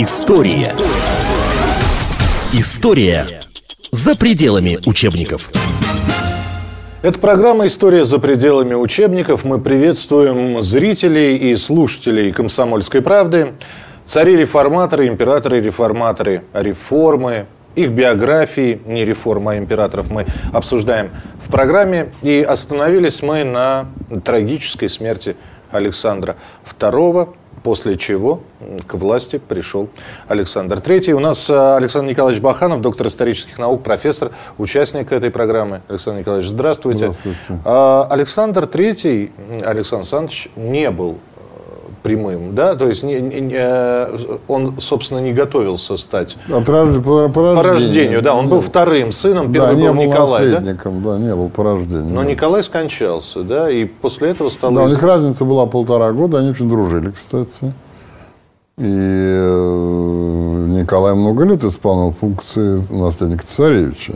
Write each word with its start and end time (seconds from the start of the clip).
История. 0.00 0.76
История 2.52 3.26
за 3.90 4.16
пределами 4.16 4.78
учебников. 4.86 5.50
Это 7.02 7.18
программа 7.18 7.66
«История 7.66 8.04
за 8.04 8.20
пределами 8.20 8.74
учебников». 8.74 9.44
Мы 9.44 9.58
приветствуем 9.58 10.62
зрителей 10.62 11.34
и 11.36 11.56
слушателей 11.56 12.30
«Комсомольской 12.30 13.02
правды». 13.02 13.54
Цари-реформаторы, 14.04 15.08
императоры-реформаторы, 15.08 16.44
реформы, 16.52 17.46
их 17.74 17.90
биографии, 17.90 18.80
не 18.86 19.04
реформа, 19.04 19.52
а 19.52 19.58
императоров 19.58 20.12
мы 20.12 20.26
обсуждаем 20.52 21.10
в 21.44 21.50
программе. 21.50 22.12
И 22.22 22.40
остановились 22.40 23.20
мы 23.20 23.42
на 23.42 23.86
трагической 24.24 24.88
смерти 24.88 25.34
Александра 25.72 26.36
II, 26.78 27.30
после 27.62 27.96
чего 27.96 28.40
к 28.86 28.94
власти 28.94 29.38
пришел 29.38 29.88
Александр 30.26 30.78
III. 30.78 31.12
У 31.12 31.20
нас 31.20 31.48
э, 31.48 31.76
Александр 31.76 32.10
Николаевич 32.10 32.42
Баханов, 32.42 32.80
доктор 32.80 33.06
исторических 33.06 33.58
наук, 33.58 33.82
профессор, 33.82 34.32
участник 34.58 35.12
этой 35.12 35.30
программы. 35.30 35.82
Александр 35.88 36.20
Николаевич, 36.20 36.50
здравствуйте. 36.50 37.12
Здравствуйте. 37.12 37.60
А, 37.64 38.06
Александр 38.10 38.64
III, 38.64 39.64
Александр 39.64 39.98
Александрович, 39.98 40.48
не 40.56 40.90
был 40.90 41.18
прямым, 42.02 42.54
да, 42.54 42.74
то 42.74 42.88
есть 42.88 43.02
не, 43.02 43.20
не, 43.20 43.40
не, 43.40 44.42
он, 44.48 44.78
собственно, 44.78 45.18
не 45.18 45.32
готовился 45.32 45.96
стать 45.96 46.36
От 46.50 46.68
рож... 46.68 46.96
по, 46.96 47.28
по, 47.28 47.42
рождению. 47.42 47.56
по 47.56 47.62
рождению, 47.62 48.22
да, 48.22 48.34
он 48.34 48.48
был 48.48 48.60
вторым 48.60 49.12
сыном, 49.12 49.52
первый 49.52 49.74
да, 49.74 49.80
не 49.80 49.88
был 49.88 49.94
был 49.94 50.02
Николай, 50.02 50.50
да? 50.50 50.60
да? 50.60 51.18
не 51.18 51.34
был 51.34 51.48
по 51.48 51.64
рождению. 51.64 52.14
Но 52.14 52.24
Николай 52.24 52.62
скончался, 52.62 53.42
да, 53.42 53.70
и 53.70 53.84
после 53.84 54.30
этого 54.30 54.48
стал... 54.48 54.72
Да, 54.72 54.82
у 54.82 54.88
них 54.88 55.02
разница 55.02 55.44
была 55.44 55.66
полтора 55.66 56.12
года, 56.12 56.38
они 56.38 56.50
очень 56.50 56.68
дружили, 56.68 57.10
кстати. 57.10 57.72
И 58.78 58.84
э, 58.84 60.66
Николай 60.68 61.14
много 61.14 61.44
лет 61.44 61.64
исполнял 61.64 62.12
функции 62.12 62.80
наследника 62.90 63.44
царевича. 63.44 64.14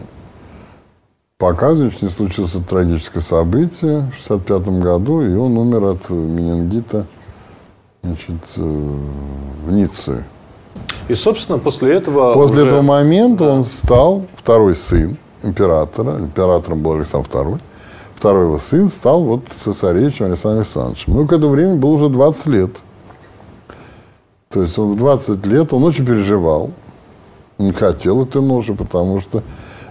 Пока, 1.36 1.74
значит, 1.74 2.02
не 2.02 2.08
случилось 2.08 2.54
трагическое 2.70 3.20
событие 3.20 4.12
в 4.12 4.16
65 4.18 4.68
году, 4.78 5.22
и 5.22 5.34
он 5.34 5.58
умер 5.58 5.84
от 5.84 6.08
менингита 6.10 7.06
значит, 8.02 8.36
э, 8.56 8.98
в 9.66 9.72
Ницце. 9.72 10.24
И, 11.08 11.14
собственно, 11.14 11.58
после 11.58 11.94
этого... 11.94 12.34
После 12.34 12.58
уже... 12.58 12.66
этого 12.66 12.82
момента 12.82 13.44
он 13.44 13.64
стал 13.64 14.26
второй 14.36 14.74
сын 14.74 15.16
императора. 15.42 16.18
Императором 16.18 16.82
был 16.82 16.92
Александр 16.92 17.28
II. 17.28 17.60
Второй 18.16 18.44
его 18.44 18.58
сын 18.58 18.88
стал 18.88 19.22
вот 19.22 19.44
цесаревичем 19.64 20.26
Александром 20.26 20.60
Александровичем. 20.60 21.12
Ему 21.14 21.26
к 21.26 21.32
этому 21.32 21.52
времени 21.52 21.78
было 21.78 21.90
уже 21.90 22.08
20 22.08 22.46
лет. 22.46 22.70
То 24.48 24.62
есть 24.62 24.78
он 24.78 24.92
в 24.92 24.98
20 24.98 25.44
лет 25.46 25.72
он 25.72 25.84
очень 25.84 26.06
переживал. 26.06 26.70
Не 27.58 27.72
хотел 27.72 28.22
это 28.22 28.40
ножа, 28.40 28.74
потому 28.74 29.20
что 29.20 29.42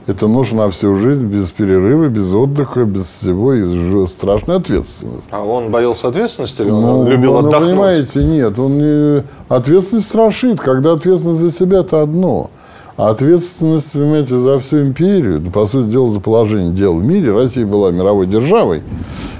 это 0.07 0.27
нож 0.27 0.51
на 0.51 0.69
всю 0.69 0.95
жизнь, 0.95 1.25
без 1.25 1.49
перерыва, 1.49 2.07
без 2.07 2.33
отдыха, 2.33 2.85
без 2.85 3.05
всего, 3.05 3.53
и 3.53 4.07
страшная 4.07 4.57
ответственность. 4.57 5.27
А 5.29 5.43
он 5.43 5.69
боялся 5.69 6.07
ответственности 6.07 6.61
или 6.61 6.71
он 6.71 6.81
Ну, 6.81 7.09
любил 7.09 7.33
ну, 7.33 7.39
отдохнуть? 7.47 7.69
понимаете, 7.69 8.23
нет, 8.23 8.57
он 8.59 8.77
не... 8.77 9.23
ответственность 9.47 10.07
страшит. 10.07 10.59
Когда 10.59 10.93
ответственность 10.93 11.41
за 11.41 11.51
себя, 11.51 11.79
это 11.79 12.01
одно. 12.01 12.49
А 12.97 13.09
ответственность, 13.09 13.91
понимаете, 13.91 14.37
за 14.37 14.59
всю 14.59 14.81
империю, 14.81 15.39
да, 15.39 15.49
по 15.49 15.65
сути 15.65 15.89
дела, 15.89 16.11
за 16.11 16.19
положение 16.19 16.73
дел 16.73 16.95
в 16.95 17.03
мире, 17.03 17.33
Россия 17.33 17.65
была 17.65 17.91
мировой 17.91 18.27
державой, 18.27 18.83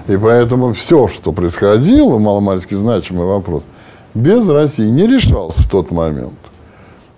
и 0.07 0.17
поэтому 0.17 0.73
все, 0.73 1.07
что 1.07 1.31
происходило, 1.31 2.17
маломальски 2.17 2.75
значимый 2.75 3.25
вопрос, 3.25 3.63
без 4.13 4.47
России 4.47 4.89
не 4.89 5.05
решался 5.05 5.63
в 5.63 5.69
тот 5.69 5.91
момент. 5.91 6.33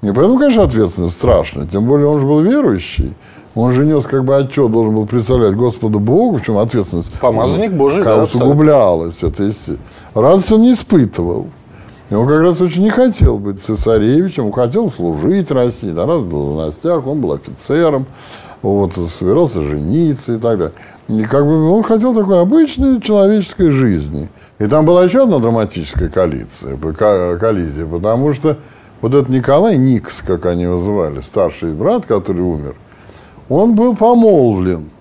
И 0.04 0.08
поэтому, 0.12 0.38
конечно, 0.38 0.64
ответственность 0.64 1.16
страшная. 1.16 1.66
Тем 1.66 1.86
более 1.86 2.08
он 2.08 2.20
же 2.20 2.28
был 2.28 2.42
верующий. 2.42 3.14
Он 3.56 3.72
же 3.74 3.86
нес 3.86 4.06
как 4.06 4.24
бы 4.26 4.36
отчет, 4.36 4.70
должен 4.72 4.96
был 4.96 5.06
представлять 5.06 5.56
Господу 5.56 6.00
Богу, 6.00 6.38
в 6.38 6.42
чем 6.46 6.58
ответственность. 6.58 7.12
Помазанник 7.20 7.72
Божий, 7.72 8.04
да, 8.04 8.16
усугублялось 8.40 9.24
это. 9.24 9.44
если- 9.44 9.78
Радость 10.14 10.52
он 10.52 10.62
не 10.64 10.74
испытывал. 10.74 11.48
И 12.10 12.16
он 12.16 12.28
как 12.28 12.42
раз 12.42 12.60
очень 12.62 12.84
не 12.84 12.90
хотел 12.90 13.38
быть 13.40 13.62
цесаревичем, 13.62 14.48
он 14.48 14.52
хотел 14.52 14.92
служить 14.92 15.50
России. 15.52 15.92
Да, 15.92 16.06
раз 16.06 16.22
был 16.22 16.48
в 16.48 16.54
властях, 16.54 17.08
он 17.08 17.22
был 17.22 17.32
офицером, 17.34 18.06
вот, 18.62 18.94
собирался 19.10 19.64
жениться 19.64 20.34
и 20.34 20.38
так 20.38 20.58
далее. 20.58 20.74
И 21.08 21.24
как 21.24 21.46
бы 21.46 21.70
он 21.72 21.84
хотел 21.84 22.14
такой 22.14 22.42
обычной 22.42 23.02
человеческой 23.02 23.70
жизни. 23.72 24.30
И 24.60 24.68
там 24.68 24.86
была 24.86 25.04
еще 25.04 25.24
одна 25.24 25.40
драматическая 25.40 26.10
коалиция, 26.10 26.76
ко- 26.78 27.38
коллизия, 27.40 27.86
потому 27.86 28.34
что 28.34 28.58
вот 29.04 29.14
этот 29.14 29.28
Николай 29.28 29.78
Никс, 29.78 30.22
как 30.22 30.46
они 30.46 30.64
его 30.64 30.80
звали, 30.80 31.20
старший 31.20 31.74
брат, 31.74 32.06
который 32.06 32.42
умер, 32.42 32.76
он 33.50 33.76
был 33.76 33.98
помолвлен. 33.98 34.92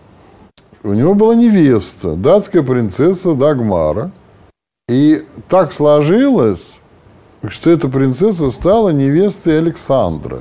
У 0.83 0.93
него 0.93 1.15
была 1.15 1.37
невеста, 1.37 2.17
датская 2.17 2.65
принцесса 2.65 3.35
Дагмара. 3.35 4.11
И 4.89 5.25
так 5.49 5.73
сложилось, 5.73 6.81
что 7.47 7.71
эта 7.71 7.89
принцесса 7.89 8.51
стала 8.51 8.89
невестой 8.89 9.59
Александра. 9.59 10.41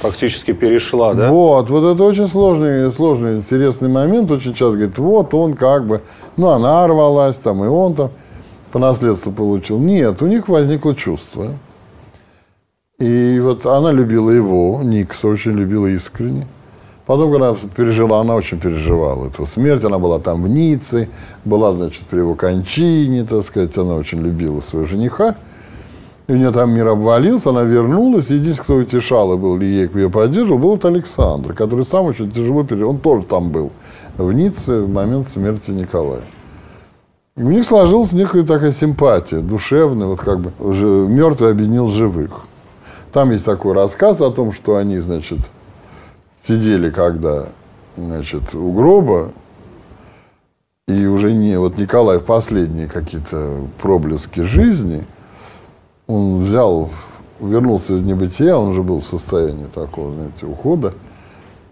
Фактически 0.00 0.54
перешла, 0.54 1.12
да? 1.12 1.30
Вот, 1.30 1.68
вот 1.68 1.94
это 1.94 2.04
очень 2.04 2.26
сложный, 2.26 2.90
сложный, 2.90 3.36
интересный 3.36 3.90
момент. 3.90 4.30
Очень 4.30 4.54
часто 4.54 4.78
говорит, 4.78 4.96
вот 4.96 5.34
он 5.34 5.52
как 5.52 5.86
бы, 5.86 6.00
ну, 6.38 6.48
она 6.48 6.86
рвалась 6.86 7.36
там, 7.36 7.62
и 7.62 7.68
он 7.68 7.94
там 7.94 8.10
по 8.72 8.78
наследству 8.78 9.30
получил. 9.30 9.78
Нет, 9.78 10.22
у 10.22 10.26
них 10.26 10.48
возникло 10.48 10.94
чувство. 10.94 11.52
И 12.98 13.38
вот 13.40 13.66
она 13.66 13.92
любила 13.92 14.30
его, 14.30 14.80
Никса 14.82 15.28
очень 15.28 15.52
любила 15.52 15.86
искренне. 15.86 16.46
Потом, 17.04 17.30
когда 17.30 17.54
пережила, 17.76 18.20
она 18.20 18.34
очень 18.34 18.58
переживала 18.58 19.26
эту 19.26 19.44
смерть. 19.44 19.84
Она 19.84 19.98
была 19.98 20.18
там 20.18 20.42
в 20.42 20.48
Ницце, 20.48 21.08
была, 21.44 21.72
значит, 21.72 22.02
при 22.06 22.18
его 22.18 22.34
кончине, 22.34 23.24
так 23.24 23.44
сказать. 23.44 23.76
Она 23.76 23.94
очень 23.94 24.22
любила 24.22 24.60
своего 24.60 24.88
жениха. 24.88 25.36
И 26.26 26.32
у 26.32 26.36
нее 26.36 26.50
там 26.50 26.70
мир 26.72 26.88
обвалился, 26.88 27.50
она 27.50 27.62
вернулась. 27.62 28.30
Единственный, 28.30 28.64
кто 28.64 28.74
утешал 28.76 29.34
и 29.34 29.36
был 29.36 29.60
ей 29.60 29.88
ее 29.88 30.10
поддерживал, 30.10 30.58
был 30.58 30.70
вот 30.70 30.84
Александр, 30.84 31.52
который 31.52 31.84
сам 31.84 32.06
очень 32.06 32.30
тяжело 32.30 32.64
пережил. 32.64 32.90
Он 32.90 32.98
тоже 32.98 33.24
там 33.24 33.50
был, 33.50 33.70
в 34.16 34.32
Ницце, 34.32 34.80
в 34.80 34.92
момент 34.92 35.28
смерти 35.28 35.70
Николая. 35.70 36.22
И 37.36 37.42
у 37.42 37.50
них 37.50 37.64
сложилась 37.66 38.12
некая 38.12 38.42
такая 38.42 38.72
симпатия, 38.72 39.40
душевная, 39.40 40.08
вот 40.08 40.20
как 40.20 40.40
бы 40.40 40.52
уже 40.58 40.86
мертвый 40.86 41.52
объединил 41.52 41.90
живых. 41.90 42.46
Там 43.16 43.30
есть 43.30 43.46
такой 43.46 43.72
рассказ 43.72 44.20
о 44.20 44.30
том, 44.30 44.52
что 44.52 44.76
они, 44.76 44.98
значит, 44.98 45.38
сидели 46.42 46.90
когда, 46.90 47.46
значит, 47.96 48.54
у 48.54 48.70
гроба, 48.72 49.32
и 50.86 51.06
уже 51.06 51.32
не, 51.32 51.58
вот 51.58 51.78
Николай 51.78 52.18
в 52.18 52.24
последние 52.24 52.88
какие-то 52.88 53.68
проблески 53.80 54.40
жизни, 54.40 55.06
он 56.06 56.42
взял, 56.42 56.90
вернулся 57.40 57.94
из 57.94 58.02
небытия, 58.02 58.54
он 58.54 58.68
уже 58.68 58.82
был 58.82 59.00
в 59.00 59.06
состоянии 59.06 59.64
такого, 59.74 60.12
знаете, 60.12 60.44
ухода, 60.44 60.92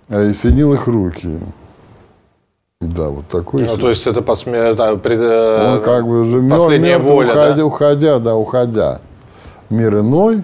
а 0.08 0.22
и 0.22 0.32
соединил 0.32 0.72
их 0.72 0.86
руки. 0.86 1.40
Да, 2.80 3.10
вот 3.10 3.28
такой. 3.28 3.66
Ну, 3.66 3.76
то 3.76 3.90
есть 3.90 4.06
это, 4.06 4.22
посме... 4.22 4.56
это 4.56 4.96
пред- 4.96 5.20
э, 5.20 5.74
Он 5.74 5.82
как 5.82 6.06
бы 6.06 6.22
уже 6.22 6.40
последняя 6.48 6.94
мертвый, 6.94 7.12
воля, 7.12 7.28
уходя, 7.32 7.54
да? 7.54 7.64
уходя, 7.66 8.18
да, 8.18 8.34
уходя. 8.34 9.00
Мир 9.68 9.98
иной. 9.98 10.42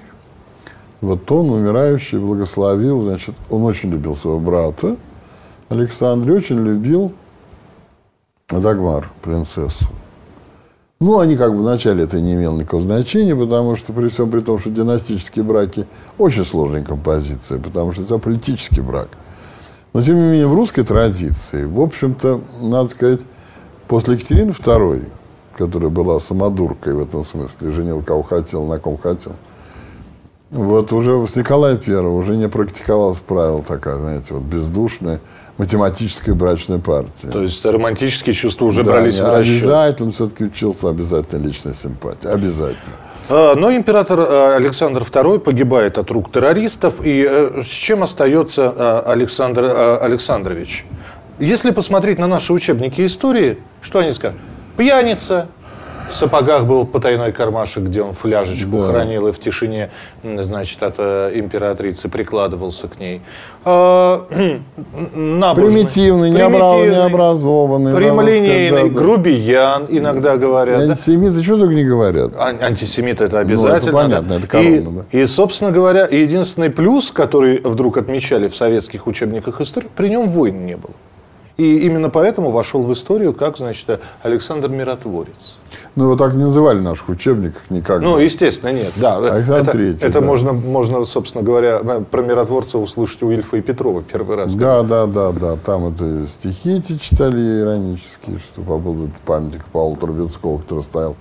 Вот 1.00 1.30
он, 1.32 1.50
умирающий, 1.50 2.18
благословил, 2.18 3.02
значит, 3.02 3.34
он 3.48 3.64
очень 3.64 3.90
любил 3.90 4.16
своего 4.16 4.38
брата 4.38 4.96
Александра, 5.68 6.34
и 6.34 6.36
очень 6.36 6.62
любил 6.62 7.12
Дагмар, 8.48 9.10
принцессу. 9.22 9.86
Ну, 11.00 11.18
они 11.18 11.36
как 11.36 11.52
бы 11.52 11.60
вначале 11.60 12.04
это 12.04 12.20
не 12.20 12.34
имело 12.34 12.58
никакого 12.58 12.82
значения, 12.82 13.34
потому 13.34 13.76
что 13.76 13.94
при 13.94 14.08
всем 14.08 14.30
при 14.30 14.40
том, 14.40 14.58
что 14.58 14.68
династические 14.68 15.44
браки 15.44 15.86
очень 16.18 16.44
сложная 16.44 16.84
композиция, 16.84 17.58
потому 17.58 17.92
что 17.92 18.02
это 18.02 18.18
политический 18.18 18.82
брак. 18.82 19.08
Но, 19.94 20.02
тем 20.02 20.16
не 20.16 20.22
менее, 20.22 20.46
в 20.46 20.54
русской 20.54 20.82
традиции, 20.82 21.64
в 21.64 21.80
общем-то, 21.80 22.42
надо 22.60 22.90
сказать, 22.90 23.20
после 23.88 24.14
Екатерины 24.14 24.50
II, 24.50 25.08
которая 25.56 25.88
была 25.88 26.20
самодуркой 26.20 26.92
в 26.92 27.00
этом 27.00 27.24
смысле, 27.24 27.70
женил 27.70 28.02
кого 28.02 28.22
хотел, 28.22 28.66
на 28.66 28.78
ком 28.78 28.98
хотел, 28.98 29.32
вот 30.50 30.92
уже 30.92 31.26
с 31.26 31.36
Николая 31.36 31.80
I 31.86 31.94
уже 31.94 32.36
не 32.36 32.48
практиковалось 32.48 33.18
правило 33.18 33.62
такая, 33.62 33.96
знаете, 33.98 34.34
вот 34.34 34.42
бездушная 34.42 35.20
математическая 35.58 36.34
брачная 36.34 36.78
партия. 36.78 37.28
То 37.30 37.42
есть 37.42 37.64
романтические 37.64 38.34
чувства 38.34 38.64
уже 38.64 38.82
Да, 38.82 38.92
брались 38.92 39.20
в 39.20 39.24
расчет. 39.24 39.62
Обязательно 39.62 40.10
все-таки 40.10 40.44
учился 40.44 40.88
обязательно 40.88 41.46
личная 41.46 41.74
симпатия. 41.74 42.30
Обязательно. 42.30 42.94
А, 43.28 43.54
Но 43.54 43.70
император 43.70 44.20
э, 44.20 44.56
Александр 44.56 45.02
II 45.02 45.38
погибает 45.38 45.98
от 45.98 46.10
рук 46.10 46.32
террористов. 46.32 47.04
И 47.04 47.26
э, 47.28 47.62
с 47.62 47.68
чем 47.68 48.02
остается 48.02 48.74
э, 48.74 49.02
Александр 49.06 49.64
Александрович? 50.00 50.86
Если 51.38 51.70
посмотреть 51.70 52.18
на 52.18 52.26
наши 52.26 52.52
учебники 52.52 53.04
истории, 53.04 53.58
что 53.82 53.98
они 53.98 54.12
скажут? 54.12 54.38
Пьяница, 54.76 55.48
В 56.10 56.12
сапогах 56.12 56.66
был 56.66 56.86
потайной 56.86 57.30
кармашек, 57.30 57.84
где 57.84 58.02
он 58.02 58.14
фляжечку 58.14 58.78
Да. 58.78 58.86
хранил 58.88 59.28
и 59.28 59.32
в 59.32 59.38
тишине, 59.38 59.90
значит, 60.24 60.82
от 60.82 60.96
э, 60.98 61.30
императрицы 61.36 62.08
прикладывался 62.08 62.88
к 62.88 62.98
ней. 62.98 63.22
А, 63.64 64.26
набожный, 65.14 65.54
Примитивный, 65.72 66.32
примитивный, 66.32 66.90
необразованный. 66.96 67.94
прямолинейный, 67.94 68.88
да, 68.88 68.94
да. 68.94 69.00
грубиян, 69.00 69.86
иногда 69.88 70.36
говорят. 70.36 70.78
да? 70.78 70.84
Антисемиты, 70.92 71.44
что 71.44 71.56
только 71.58 71.74
не 71.74 71.84
говорят. 71.84 72.32
Ан- 72.36 72.58
Антисемит 72.60 73.20
это 73.20 73.38
обязательно. 73.38 73.92
Ну, 73.92 73.98
понятно, 73.98 74.28
да. 74.30 74.36
это 74.38 74.46
коронно, 74.48 75.06
и, 75.12 75.20
и, 75.20 75.26
собственно 75.26 75.70
говоря, 75.70 76.08
единственный 76.10 76.70
плюс, 76.70 77.12
который 77.12 77.60
вдруг 77.62 77.96
отмечали 77.98 78.48
в 78.48 78.56
советских 78.56 79.06
учебниках 79.06 79.60
истории, 79.60 79.88
при 79.94 80.08
нем 80.08 80.28
войн 80.28 80.66
не 80.66 80.76
было. 80.76 80.94
И 81.56 81.76
именно 81.80 82.08
поэтому 82.08 82.50
вошел 82.52 82.82
в 82.82 82.90
историю 82.94 83.34
как, 83.34 83.58
значит, 83.58 84.00
Александр 84.22 84.68
Миротворец. 84.70 85.58
Ну, 85.96 86.04
его 86.04 86.16
так 86.16 86.34
не 86.34 86.44
называли 86.44 86.78
в 86.78 86.82
наших 86.82 87.08
учебниках 87.08 87.62
никак. 87.68 88.00
Ну, 88.00 88.18
естественно, 88.18 88.72
нет. 88.72 88.92
Да, 88.96 89.16
Александр 89.16 89.52
это, 89.52 89.72
Третий, 89.72 90.06
это 90.06 90.20
да. 90.20 90.26
можно, 90.26 90.52
можно, 90.52 91.04
собственно 91.04 91.42
говоря, 91.42 91.80
про 92.10 92.22
миротворца 92.22 92.78
услышать 92.78 93.22
у 93.22 93.30
Ильфа 93.30 93.56
и 93.56 93.60
Петрова 93.60 94.02
первый 94.02 94.36
раз. 94.36 94.54
Да, 94.54 94.82
да, 94.82 95.06
да, 95.06 95.32
да. 95.32 95.56
Там 95.56 95.88
это 95.88 96.26
стихи 96.28 96.76
эти 96.76 96.96
читали 96.96 97.60
иронические, 97.60 98.38
что 98.38 98.62
по 98.62 98.78
поводу 98.78 99.10
памятника 99.26 99.64
Павла 99.72 99.96
Трубецкого, 99.96 100.58
который 100.58 100.84
стоял 100.84 101.16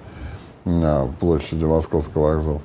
на 0.65 1.07
площади 1.19 1.65
Московского 1.65 2.35
вокзала. 2.35 2.61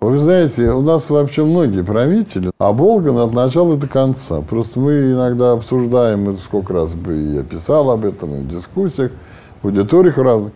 Вы 0.00 0.16
знаете, 0.16 0.70
у 0.70 0.80
нас 0.80 1.10
вообще 1.10 1.44
многие 1.44 1.84
правители 1.84 2.50
оболганы 2.56 3.18
от 3.20 3.34
начала 3.34 3.76
до 3.76 3.86
конца. 3.86 4.40
Просто 4.40 4.80
мы 4.80 5.12
иногда 5.12 5.52
обсуждаем, 5.52 6.38
сколько 6.38 6.72
раз 6.72 6.94
бы 6.94 7.14
я 7.14 7.42
писал 7.42 7.90
об 7.90 8.06
этом, 8.06 8.34
и 8.34 8.38
в 8.38 8.48
дискуссиях, 8.48 9.12
в 9.60 9.66
аудиториях 9.66 10.16
разных. 10.16 10.52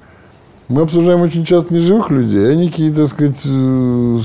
Мы 0.69 0.83
обсуждаем 0.83 1.21
очень 1.21 1.45
часто 1.45 1.75
не 1.75 1.81
живых 1.81 2.11
людей, 2.11 2.51
а 2.51 2.55
некие, 2.55 2.93
так 2.93 3.09
сказать, 3.09 3.41
э, 3.45 4.19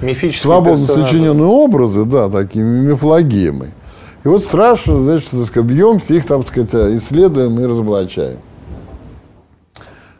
Мифические 0.00 0.32
свободно 0.32 0.86
персонажи. 0.86 1.06
сочиненные 1.06 1.46
образы, 1.46 2.04
да, 2.04 2.28
такие 2.28 2.64
мифологемы. 2.64 3.70
И 4.24 4.28
вот 4.28 4.42
страшно, 4.42 4.96
значит, 4.96 5.30
так 5.30 5.46
сказать, 5.46 5.70
бьемся, 5.70 6.14
их, 6.14 6.26
так 6.26 6.48
сказать, 6.48 6.74
исследуем 6.96 7.60
и 7.60 7.64
разоблачаем. 7.64 8.38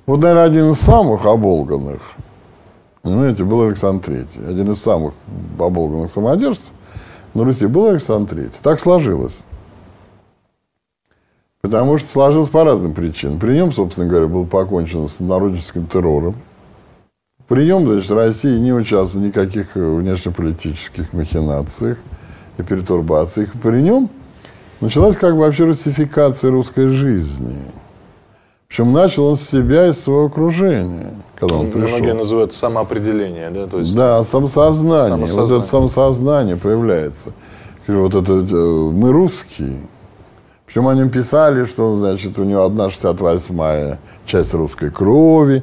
Вот, 0.06 0.20
наверное, 0.20 0.44
один 0.44 0.70
из 0.70 0.78
самых 0.78 1.24
оболганных, 1.24 2.00
понимаете, 3.02 3.42
был 3.42 3.62
Александр 3.62 4.04
Третий. 4.04 4.40
Один 4.46 4.70
из 4.70 4.80
самых 4.80 5.14
оболганных 5.58 6.12
самодержцев 6.12 6.70
на 7.32 7.44
Руси 7.44 7.66
был 7.66 7.86
Александр 7.86 8.34
Третий. 8.34 8.58
Так 8.62 8.78
сложилось. 8.78 9.40
Потому 11.64 11.96
что 11.96 12.10
сложилось 12.10 12.50
по 12.50 12.62
разным 12.62 12.92
причинам. 12.92 13.38
При 13.38 13.54
нем, 13.54 13.72
собственно 13.72 14.06
говоря, 14.06 14.26
было 14.26 14.44
покончено 14.44 15.08
с 15.08 15.18
народническим 15.18 15.86
террором. 15.86 16.34
При 17.48 17.64
нем, 17.64 17.86
значит, 17.86 18.10
Россия 18.10 18.58
не 18.58 18.74
участвовала 18.74 19.24
в 19.24 19.28
никаких 19.28 19.74
э, 19.74 19.80
внешнеполитических 19.80 21.14
махинациях 21.14 21.96
и 22.58 22.62
перетурбациях. 22.62 23.52
При 23.62 23.80
нем 23.80 24.10
началась 24.82 25.16
как 25.16 25.32
бы 25.32 25.40
вообще 25.40 25.64
русификация 25.64 26.50
русской 26.50 26.88
жизни. 26.88 27.56
Причем 28.68 28.92
начал 28.92 29.24
он 29.24 29.36
с 29.38 29.48
себя 29.48 29.86
и 29.86 29.94
с 29.94 30.00
своего 30.00 30.26
окружения, 30.26 31.14
когда 31.34 31.54
он 31.54 31.70
пришел. 31.70 31.88
Многие 31.88 32.12
называют 32.12 32.54
самоопределение, 32.54 33.48
да, 33.48 33.66
то 33.68 33.78
есть 33.78 33.96
Да, 33.96 34.22
самосознание. 34.22 35.16
Вот 35.16 35.28
Самосознание. 35.30 35.60
это 35.62 35.68
самосознание 35.70 36.56
появляется. 36.58 37.32
Вот 37.86 38.14
это 38.14 38.34
э, 38.34 38.54
мы 38.54 39.12
русские. 39.12 39.78
Причем 40.66 40.88
о 40.88 40.94
нем 40.94 41.10
писали, 41.10 41.64
что 41.64 41.96
значит, 41.96 42.38
у 42.38 42.44
него 42.44 42.64
одна 42.64 42.86
68-я 42.86 43.98
часть 44.26 44.54
русской 44.54 44.90
крови. 44.90 45.62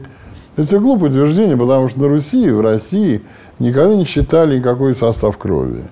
Это 0.57 0.80
глупое 0.80 1.12
утверждение, 1.12 1.57
потому 1.57 1.89
что 1.89 2.01
на 2.01 2.07
Руси 2.07 2.50
в 2.50 2.62
России 2.62 3.21
никогда 3.59 3.95
не 3.95 4.06
считали 4.06 4.59
никакой 4.59 4.95
состав 4.95 5.38
крови. 5.38 5.83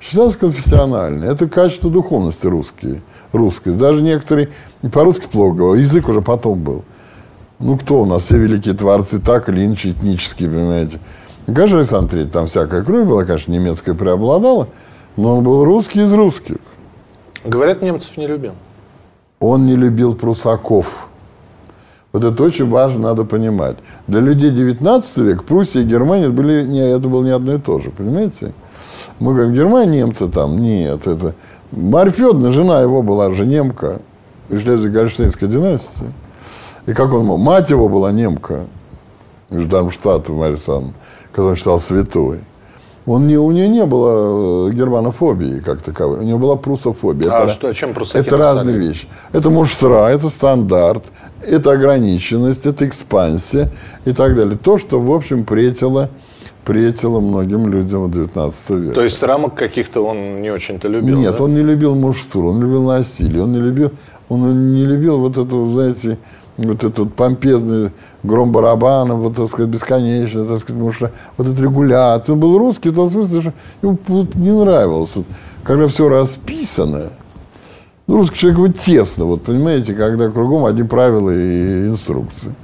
Считался 0.00 0.38
конфессиональный. 0.38 1.28
Это 1.28 1.48
качество 1.48 1.90
духовности 1.90 2.46
русские. 2.46 3.02
Русскость. 3.32 3.78
Даже 3.78 4.02
некоторые 4.02 4.50
по-русски 4.92 5.26
плохо 5.30 5.56
говорят. 5.56 5.82
Язык 5.82 6.08
уже 6.08 6.20
потом 6.20 6.60
был. 6.60 6.84
Ну, 7.58 7.78
кто 7.78 8.02
у 8.02 8.06
нас? 8.06 8.24
Все 8.24 8.36
великие 8.36 8.74
творцы, 8.74 9.20
так 9.20 9.48
или 9.48 9.64
иначе, 9.64 9.92
этнические, 9.92 10.50
понимаете. 10.50 10.98
Конечно, 11.46 11.78
Александр 11.78 12.10
Третий, 12.10 12.30
там 12.30 12.46
всякая 12.46 12.82
кровь 12.82 13.06
была, 13.06 13.24
конечно, 13.24 13.52
немецкая 13.52 13.94
преобладала, 13.94 14.68
но 15.16 15.38
он 15.38 15.44
был 15.44 15.64
русский 15.64 16.02
из 16.02 16.12
русских. 16.12 16.58
Говорят, 17.44 17.82
немцев 17.82 18.16
не 18.16 18.26
любил. 18.26 18.52
Он 19.40 19.66
не 19.66 19.76
любил 19.76 20.14
прусаков. 20.14 21.08
Вот 22.12 22.24
это 22.24 22.42
очень 22.42 22.68
важно, 22.68 23.00
надо 23.00 23.24
понимать. 23.24 23.76
Для 24.06 24.20
людей 24.20 24.50
19 24.50 25.16
века 25.18 25.42
Пруссия 25.42 25.82
и 25.82 25.84
Германия 25.84 26.28
были, 26.28 26.64
не, 26.64 26.80
это 26.80 27.08
было 27.08 27.24
не 27.24 27.30
одно 27.30 27.54
и 27.54 27.58
то 27.58 27.80
же, 27.80 27.90
понимаете? 27.90 28.52
Мы 29.18 29.32
говорим, 29.34 29.54
Германия, 29.54 30.02
немцы 30.02 30.28
там. 30.28 30.58
Нет, 30.58 31.06
это... 31.06 31.34
Федоровна, 31.72 32.52
жена 32.52 32.82
его 32.82 33.02
была 33.02 33.30
же 33.30 33.46
немка 33.46 34.00
из 34.50 34.62
Шлезвиг-Гольштейнской 34.62 35.48
династии. 35.48 36.12
И 36.84 36.92
как 36.92 37.12
он? 37.14 37.24
Мать 37.24 37.70
его 37.70 37.88
была 37.88 38.12
немка 38.12 38.66
из 39.48 39.66
Дармштадта, 39.66 40.32
Марья 40.32 40.54
Александровна, 40.54 40.94
которую 41.30 41.50
он 41.52 41.56
считал 41.56 41.80
святой. 41.80 42.40
Он 43.04 43.26
не, 43.26 43.36
у 43.36 43.50
нее 43.50 43.68
не 43.68 43.84
было 43.84 44.68
э, 44.68 44.72
германофобии 44.72 45.58
как 45.58 45.82
таковой, 45.82 46.18
у 46.18 46.22
него 46.22 46.38
была 46.38 46.56
прусофобия. 46.56 47.30
А 47.32 47.44
Это- 47.44 47.52
что, 47.52 47.72
чем 47.72 47.94
прусаки 47.94 48.24
это 48.24 48.36
разные 48.36 48.78
вещи. 48.78 49.08
Это 49.32 49.50
муштра, 49.50 50.08
это 50.08 50.28
стандарт, 50.28 51.04
это 51.44 51.72
ограниченность, 51.72 52.64
это 52.64 52.86
экспансия 52.86 53.70
и 54.04 54.12
так 54.12 54.36
далее. 54.36 54.56
То, 54.56 54.78
что, 54.78 55.00
в 55.00 55.10
общем, 55.10 55.44
претило, 55.44 56.10
претило 56.64 57.18
многим 57.18 57.66
людям 57.66 58.04
в 58.04 58.10
19 58.12 58.70
веке. 58.70 58.94
То 58.94 59.02
есть 59.02 59.20
рамок 59.24 59.54
каких-то 59.56 60.04
он 60.06 60.40
не 60.40 60.50
очень-то 60.50 60.86
любил, 60.86 61.18
Нет, 61.18 61.36
да? 61.36 61.42
он 61.44 61.54
не 61.54 61.62
любил 61.62 61.96
муштуру, 61.96 62.50
он 62.50 62.60
любил 62.60 62.82
насилие, 62.82 63.42
он 63.42 63.50
не 63.50 63.58
любил, 63.58 63.90
он 64.28 64.74
не 64.74 64.86
любил 64.86 65.18
вот 65.18 65.32
эту, 65.38 65.66
знаете, 65.72 66.18
вот 66.56 66.84
этот 66.84 67.14
помпезный 67.14 67.90
гром 68.22 68.52
барабанов, 68.52 69.18
вот, 69.20 69.36
так 69.36 69.48
сказать, 69.48 69.70
бесконечно, 69.70 70.44
так 70.44 70.60
сказать, 70.60 70.82
муштра, 70.82 71.12
вот 71.36 71.46
эта 71.46 71.62
регуляция. 71.62 72.34
Он 72.34 72.40
был 72.40 72.58
русский 72.58 72.90
в 72.90 72.94
том 72.94 73.08
смысле, 73.08 73.40
что 73.40 73.52
ему 73.82 73.98
вот 74.06 74.34
не 74.34 74.50
нравилось, 74.50 75.16
вот, 75.16 75.26
когда 75.64 75.86
все 75.86 76.08
расписано. 76.08 77.10
Ну, 78.06 78.16
русский 78.18 78.38
человек 78.38 78.58
вот 78.58 78.78
тесно, 78.78 79.24
вот, 79.24 79.42
понимаете, 79.42 79.94
когда 79.94 80.28
кругом 80.28 80.64
одни 80.64 80.82
правила 80.82 81.30
и 81.30 81.86
инструкции. 81.86 82.54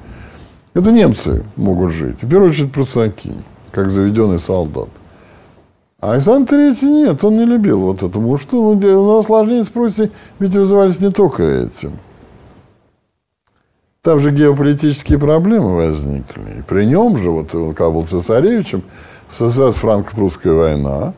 Это 0.74 0.92
немцы 0.92 1.44
могут 1.56 1.92
жить. 1.92 2.22
В 2.22 2.28
первую 2.28 2.50
очередь 2.50 2.72
прусаки, 2.72 3.32
как 3.72 3.90
заведенный 3.90 4.38
солдат. 4.38 4.88
А 6.00 6.12
Александр 6.12 6.50
Третий 6.50 6.86
нет, 6.86 7.24
он 7.24 7.36
не 7.36 7.44
любил 7.44 7.80
вот 7.80 8.04
эту 8.04 8.20
мушту. 8.20 8.74
Ну, 8.74 9.02
но 9.02 9.18
осложнения 9.18 9.64
с 9.64 9.68
Пруссией 9.68 10.12
ведь 10.38 10.54
вызывались 10.54 11.00
не 11.00 11.10
только 11.10 11.42
этим. 11.42 11.94
Там 14.02 14.20
же 14.20 14.30
геополитические 14.30 15.18
проблемы 15.18 15.74
возникли. 15.74 16.60
И 16.60 16.62
при 16.62 16.84
нем 16.84 17.18
же, 17.18 17.30
вот 17.30 17.54
он 17.54 17.74
когда 17.74 17.90
был 17.90 18.06
цесаревичем, 18.06 18.82
состоялась 19.28 19.76
франко-прусская 19.76 20.52
война, 20.52 21.14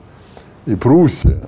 и 0.65 0.75
Пруссия, 0.75 1.43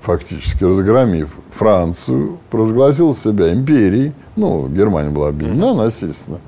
фактически 0.00 0.62
разгромив 0.62 1.30
Францию, 1.50 2.38
провозгласила 2.50 3.14
себя 3.14 3.52
империей. 3.52 4.12
Ну, 4.36 4.68
Германия 4.68 5.10
была 5.10 5.28
объединена 5.28 5.74
насильственно. 5.74 6.38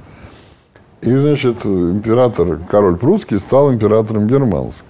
И, 1.01 1.17
значит, 1.17 1.67
император, 1.67 2.61
король 2.69 2.97
прусский 2.97 3.39
стал 3.39 3.73
императором 3.73 4.27
германским. 4.29 4.87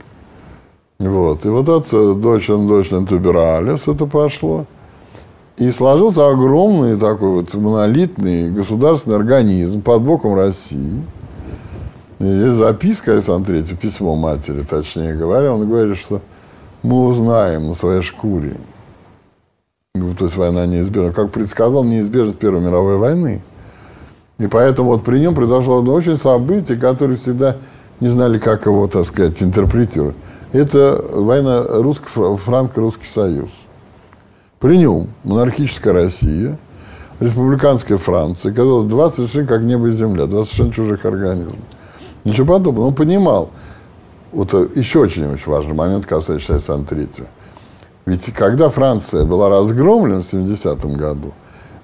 Вот. 0.99 1.47
И 1.47 1.49
вот 1.49 1.69
от 1.69 1.93
Deutschland, 1.93 2.69
Deutschland 2.69 3.09
Überalles 3.09 3.91
это 3.93 4.07
пошло. 4.07 4.67
И 5.59 5.73
сложился 5.73 6.29
огромный 6.29 6.97
такой 6.97 7.31
вот 7.31 7.53
монолитный 7.55 8.49
государственный 8.51 9.17
организм 9.17 9.83
под 9.83 10.03
боком 10.03 10.37
России. 10.37 11.03
И 12.21 12.25
есть 12.25 12.57
записка 12.57 13.13
Александра 13.13 13.53
Третьего, 13.53 13.77
письмо 13.77 14.15
матери, 14.15 14.63
точнее 14.63 15.15
говоря. 15.15 15.53
Он 15.53 15.69
говорит, 15.69 15.97
что 15.99 16.21
мы 16.85 17.07
узнаем 17.07 17.69
на 17.69 17.75
своей 17.75 18.03
шкуре. 18.03 18.57
Ну, 19.97 20.15
То 20.15 20.27
есть 20.27 20.37
война 20.37 20.65
неизбежна. 20.67 21.13
Как 21.13 21.33
предсказал, 21.33 21.83
неизбежность 21.83 22.39
Первой 22.39 22.61
мировой 22.61 22.97
войны. 22.97 23.43
И 24.39 24.47
поэтому 24.47 24.91
вот 24.91 25.03
при 25.03 25.19
нем 25.19 25.35
произошло 25.35 25.79
одно 25.79 25.93
очень 25.95 26.17
событие, 26.17 26.79
которое 26.79 27.17
всегда 27.17 27.57
не 27.99 28.09
знали, 28.09 28.39
как 28.39 28.67
его, 28.67 28.87
так 28.87 29.07
сказать, 29.07 29.43
интерпретировать. 29.43 30.15
Это 30.53 31.05
война 31.13 31.65
русско- 31.65 32.37
франко-русский 32.37 33.09
союз. 33.09 33.51
При 34.61 34.77
нем 34.77 35.09
монархическая 35.23 35.93
Россия, 35.93 36.59
республиканская 37.21 37.97
Франция, 37.97 38.53
казалось, 38.53 38.87
два 38.87 39.09
совершенно 39.09 39.47
как 39.47 39.63
небо 39.63 39.87
и 39.87 39.93
земля, 39.93 40.27
два 40.27 40.45
совершенно 40.45 40.73
чужих 40.73 41.05
организма. 41.05 41.55
Ничего 42.25 42.55
подобного. 42.55 42.87
Он 42.87 42.95
понимал, 42.95 43.51
вот 44.33 44.53
э, 44.55 44.69
еще 44.75 45.01
очень-очень 45.01 45.51
важный 45.51 45.75
момент, 45.75 46.07
касающийся 46.07 46.55
Александра 46.55 46.97
Третьего. 46.97 47.29
Ведь 48.05 48.33
когда 48.35 48.69
Франция 48.69 49.25
была 49.25 49.49
разгромлена 49.49 50.23
в 50.23 50.33
70-м 50.33 50.95
году, 50.95 51.33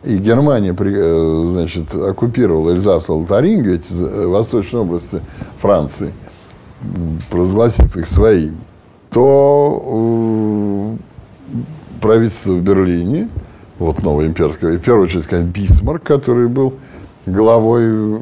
и 0.02 0.18
Германия, 0.18 0.74
э, 0.76 1.44
значит, 1.52 1.94
оккупировала 1.94 2.70
Эльзас 2.70 3.08
и 3.08 3.12
Лотарингию, 3.12 3.76
эти 3.76 3.92
э, 3.92 4.26
восточные 4.26 4.82
области 4.82 5.20
Франции, 5.60 6.12
провозгласив 7.30 7.96
их 7.96 8.06
своими, 8.06 8.58
то 9.10 10.96
правительство 12.04 12.52
в 12.52 12.60
Берлине, 12.60 13.30
вот 13.78 14.02
новое 14.02 14.26
имперское, 14.26 14.74
и 14.74 14.76
в 14.76 14.82
первую 14.82 15.06
очередь, 15.06 15.26
конечно, 15.26 15.50
Бисмарк, 15.50 16.02
который 16.02 16.48
был 16.48 16.74
главой 17.24 18.20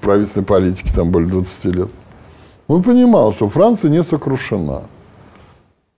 правительственной 0.00 0.46
политики 0.46 0.92
там 0.94 1.10
более 1.10 1.28
20 1.28 1.64
лет, 1.64 1.88
он 2.68 2.84
понимал, 2.84 3.32
что 3.32 3.48
Франция 3.48 3.90
не 3.90 4.04
сокрушена. 4.04 4.82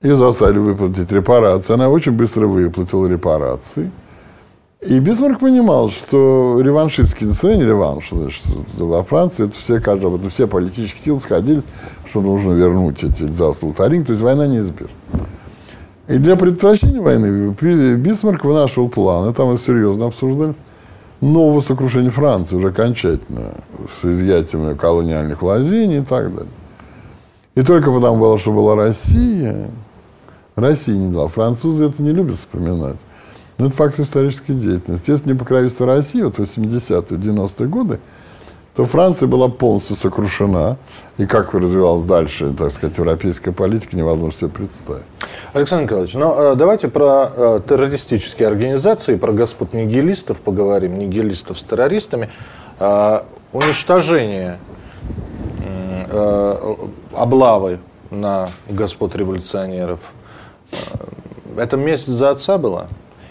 И 0.01 0.11
заставили 0.13 0.57
выплатить 0.57 1.13
репарации. 1.13 1.75
Она 1.75 1.91
очень 1.91 2.13
быстро 2.13 2.47
выплатила 2.47 3.07
репарации. 3.07 3.91
И 4.81 4.99
Бисмарк 4.99 5.41
понимал, 5.41 5.91
что 5.91 6.59
реваншистские 6.63 7.29
настроения, 7.29 7.67
реванш, 7.67 8.09
значит, 8.11 8.43
во 8.79 9.05
Франции, 9.05 9.45
это 9.45 9.55
все, 9.57 9.79
каждый, 9.79 10.07
об 10.07 10.15
этом 10.15 10.31
все 10.31 10.47
политические 10.47 11.03
силы 11.03 11.21
сходились, 11.21 11.65
что 12.09 12.23
нужно 12.23 12.53
вернуть 12.53 13.05
эти 13.05 13.25
Эльзас 13.25 13.63
Лотаринг, 13.63 14.07
то 14.07 14.13
есть 14.13 14.23
война 14.23 14.47
неизбежна. 14.47 14.89
И 16.11 16.19
для 16.19 16.35
предотвращения 16.35 17.01
войны 17.01 17.55
Бисмарк 17.97 18.45
вынашивал 18.45 18.89
план, 18.89 19.29
это 19.29 19.45
мы 19.45 19.57
серьезно 19.57 20.07
обсуждали, 20.07 20.55
нового 21.21 21.61
сокрушения 21.61 22.11
Франции 22.11 22.57
уже 22.57 22.69
окончательно, 22.71 23.55
с 23.89 24.05
изъятием 24.05 24.77
колониальных 24.77 25.41
владений 25.41 25.99
и 25.99 26.03
так 26.03 26.35
далее. 26.35 26.51
И 27.55 27.63
только 27.63 27.93
потому 27.93 28.19
было, 28.19 28.39
что 28.39 28.53
была 28.53 28.75
Россия, 28.75 29.71
Россия 30.57 30.97
не 30.97 31.13
дала. 31.13 31.29
Французы 31.29 31.85
это 31.85 32.03
не 32.03 32.11
любят 32.11 32.39
вспоминать. 32.39 32.97
Но 33.59 33.67
это 33.67 33.77
факт 33.77 34.01
исторической 34.01 34.55
деятельности. 34.55 35.13
Если 35.13 35.29
не 35.29 35.39
покровительство 35.39 35.87
России, 35.87 36.23
вот 36.23 36.39
в 36.39 36.41
80-е, 36.41 37.19
90-е 37.19 37.69
годы, 37.69 38.01
то 38.75 38.85
Франция 38.85 39.27
была 39.27 39.49
полностью 39.49 39.97
сокрушена. 39.97 40.77
И 41.19 41.27
как 41.27 41.53
развивалась 41.53 42.05
дальше, 42.05 42.55
так 42.57 42.73
сказать, 42.73 42.97
европейская 42.97 43.53
политика, 43.53 43.95
невозможно 43.97 44.39
себе 44.39 44.51
представить. 44.51 45.03
Александр 45.53 45.85
Николаевич, 45.85 46.15
ну 46.15 46.53
э, 46.53 46.55
давайте 46.55 46.89
про 46.89 47.31
э, 47.35 47.61
террористические 47.69 48.49
организации, 48.49 49.17
про 49.17 49.33
господ 49.33 49.75
нигилистов 49.75 50.41
поговорим, 50.41 50.99
нигилистов 50.99 51.61
с 51.61 51.65
террористами. 51.65 52.31
Э, 52.79 53.21
уничтожение 53.53 54.59
облавы 57.15 57.79
на 58.11 58.49
господ 58.69 59.15
революционеров. 59.15 60.01
Это 61.57 61.77
месть 61.77 62.07
за 62.07 62.31
отца 62.31 62.59
была? 62.59 62.89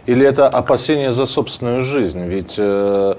Или 0.10 0.26
это 0.26 0.48
опасение 0.48 1.12
за 1.12 1.26
собственную 1.28 1.84
жизнь? 1.84 2.26
Ведь, 2.26 2.56
э, 2.58 3.14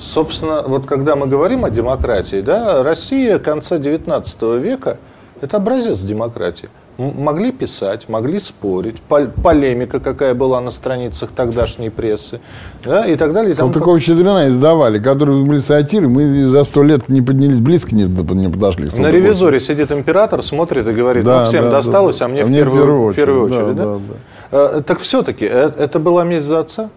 собственно, 0.00 0.62
вот 0.66 0.86
когда 0.86 1.14
мы 1.14 1.28
говорим 1.28 1.64
о 1.64 1.70
демократии, 1.70 2.40
да, 2.40 2.82
Россия 2.82 3.38
конца 3.38 3.78
19 3.78 4.42
века– 4.58 4.96
это 5.40 5.58
образец 5.58 6.00
демократии. 6.00 6.68
Могли 6.98 7.52
писать, 7.52 8.08
могли 8.08 8.38
спорить, 8.40 9.00
пол- 9.00 9.28
полемика 9.42 9.98
какая 10.00 10.34
была 10.34 10.60
на 10.60 10.70
страницах 10.70 11.30
тогдашней 11.30 11.90
прессы, 11.90 12.40
да, 12.84 13.06
и 13.06 13.16
так 13.16 13.32
далее. 13.32 13.52
и 13.52 13.54
тому 13.54 13.72
Салтыкова-Щедрина 13.72 14.48
издавали, 14.48 14.98
которые 14.98 15.42
были 15.42 15.58
сатиры, 15.58 16.08
мы 16.08 16.48
за 16.48 16.64
сто 16.64 16.82
лет 16.82 17.08
не 17.08 17.22
поднялись, 17.22 17.58
близко 17.58 17.94
не, 17.94 18.04
не 18.04 18.48
подошли. 18.48 18.90
На 18.98 19.10
ревизоре 19.10 19.58
сидит 19.60 19.90
император, 19.92 20.42
смотрит 20.42 20.86
и 20.86 20.92
говорит, 20.92 21.24
Да, 21.24 21.40
ну, 21.40 21.46
всем 21.46 21.64
да, 21.64 21.70
да, 21.70 21.76
досталось, 21.78 22.18
да. 22.18 22.24
а 22.24 22.28
мне, 22.28 22.44
в, 22.44 22.52
первую, 22.52 23.12
в 23.12 23.14
первую 23.14 23.44
очередь. 23.46 23.76
да? 23.76 23.84
да, 23.84 23.98
Э, 23.98 24.41
Так 24.52 25.00
все-таки, 25.00 25.46
это 25.46 25.98
была 25.98 26.24
месть 26.24 26.44
за 26.44 26.60
отца? 26.60 26.90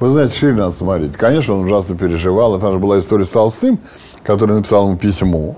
Вы 0.00 0.10
знаете, 0.10 0.34
шире 0.34 0.54
надо 0.54 0.72
смотреть. 0.72 1.12
Конечно, 1.12 1.54
он 1.54 1.64
ужасно 1.64 1.96
переживал. 1.96 2.56
Это 2.56 2.72
же 2.72 2.80
была 2.80 2.98
история 2.98 3.24
с 3.24 3.30
Толстым, 3.30 3.78
который 4.24 4.56
написал 4.56 4.88
ему 4.88 4.96
письмо, 4.98 5.56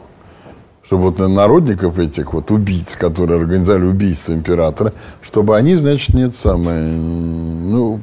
чтобы 0.84 1.04
вот 1.04 1.18
народников 1.18 1.98
этих 1.98 2.34
вот 2.34 2.50
убийц, 2.50 2.94
которые 2.94 3.40
организовали 3.40 3.86
убийство 3.86 4.34
императора, 4.34 4.92
чтобы 5.22 5.56
они, 5.56 5.76
значит, 5.76 6.14
нет 6.14 6.34
самое, 6.34 6.82
ну, 6.82 8.00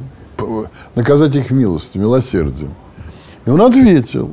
наказать 0.96 1.36
их 1.36 1.51
милостью, 1.51 2.01
милосердием. 2.01 2.74
И 3.46 3.51
он 3.51 3.62
ответил. 3.62 4.32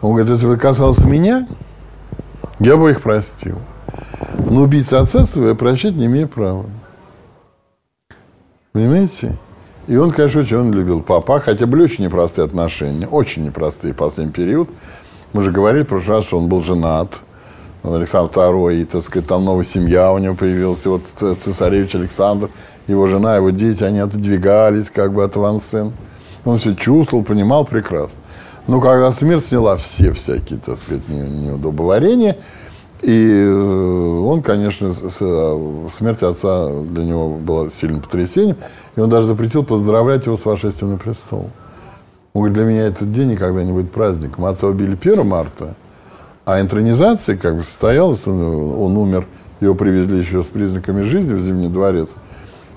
Он 0.00 0.10
говорит, 0.10 0.30
если 0.30 0.46
бы 0.46 0.54
это 0.54 0.62
касалось 0.62 1.04
меня, 1.04 1.46
я 2.58 2.76
бы 2.76 2.90
их 2.90 3.00
простил. 3.00 3.58
Но 4.50 4.62
убийца 4.62 4.98
отца 4.98 5.24
своего 5.24 5.50
я 5.50 5.54
прощать 5.54 5.94
не 5.94 6.06
имею 6.06 6.26
права. 6.26 6.66
Понимаете? 8.72 9.36
И 9.86 9.96
он, 9.96 10.10
конечно, 10.10 10.42
очень 10.42 10.56
он 10.58 10.72
любил 10.72 11.00
папа, 11.00 11.40
хотя 11.40 11.66
были 11.66 11.82
очень 11.82 12.04
непростые 12.04 12.44
отношения, 12.44 13.06
очень 13.06 13.44
непростые 13.44 13.94
последний 13.94 14.32
период. 14.32 14.68
Мы 15.32 15.42
же 15.44 15.50
говорили 15.50 15.84
в 15.84 15.88
прошлый 15.88 16.18
раз, 16.18 16.26
что 16.26 16.38
он 16.38 16.48
был 16.48 16.62
женат, 16.62 17.20
Александр 17.82 18.30
II, 18.32 18.82
и, 18.82 18.84
так 18.84 19.02
сказать, 19.02 19.26
там 19.26 19.44
новая 19.44 19.64
семья 19.64 20.12
у 20.12 20.18
него 20.18 20.34
появилась, 20.34 20.84
вот 20.84 21.02
цесаревич 21.38 21.94
Александр, 21.94 22.50
его 22.86 23.06
жена, 23.06 23.36
его 23.36 23.50
дети, 23.50 23.84
они 23.84 23.98
отодвигались 24.00 24.90
как 24.90 25.12
бы 25.12 25.24
от 25.24 25.36
авансцен. 25.36 25.92
Он 26.44 26.56
все 26.56 26.74
чувствовал, 26.74 27.24
понимал 27.24 27.64
прекрасно. 27.64 28.18
Но 28.66 28.80
когда 28.80 29.10
смерть 29.12 29.46
сняла 29.46 29.76
все 29.76 30.12
всякие, 30.12 30.58
так 30.58 30.78
сказать, 30.78 31.08
не- 31.08 31.46
неудобоварения, 31.46 32.36
и 33.02 33.44
э, 33.46 34.20
он, 34.26 34.42
конечно, 34.42 34.92
э, 34.92 35.88
смерть 35.92 36.22
отца 36.22 36.68
для 36.82 37.04
него 37.04 37.36
была 37.36 37.70
сильным 37.70 38.00
потрясением, 38.00 38.56
и 38.96 39.00
он 39.00 39.08
даже 39.08 39.28
запретил 39.28 39.64
поздравлять 39.64 40.26
его 40.26 40.36
с 40.36 40.44
вошествием 40.44 40.92
на 40.92 40.98
престол. 40.98 41.50
Он 42.34 42.42
говорит, 42.42 42.54
для 42.54 42.64
меня 42.64 42.86
этот 42.86 43.10
день 43.12 43.30
никогда 43.30 43.62
не 43.62 43.72
будет 43.72 43.92
праздником. 43.92 44.44
Отца 44.44 44.66
убили 44.66 44.98
1 45.00 45.26
марта, 45.26 45.74
а 46.44 46.60
интронизация 46.60 47.36
как 47.36 47.56
бы 47.56 47.62
состоялась, 47.62 48.26
он, 48.26 48.40
он 48.42 48.96
умер, 48.96 49.26
его 49.60 49.74
привезли 49.74 50.18
еще 50.18 50.42
с 50.42 50.46
признаками 50.46 51.02
жизни 51.02 51.34
в 51.34 51.40
Зимний 51.40 51.68
дворец, 51.68 52.10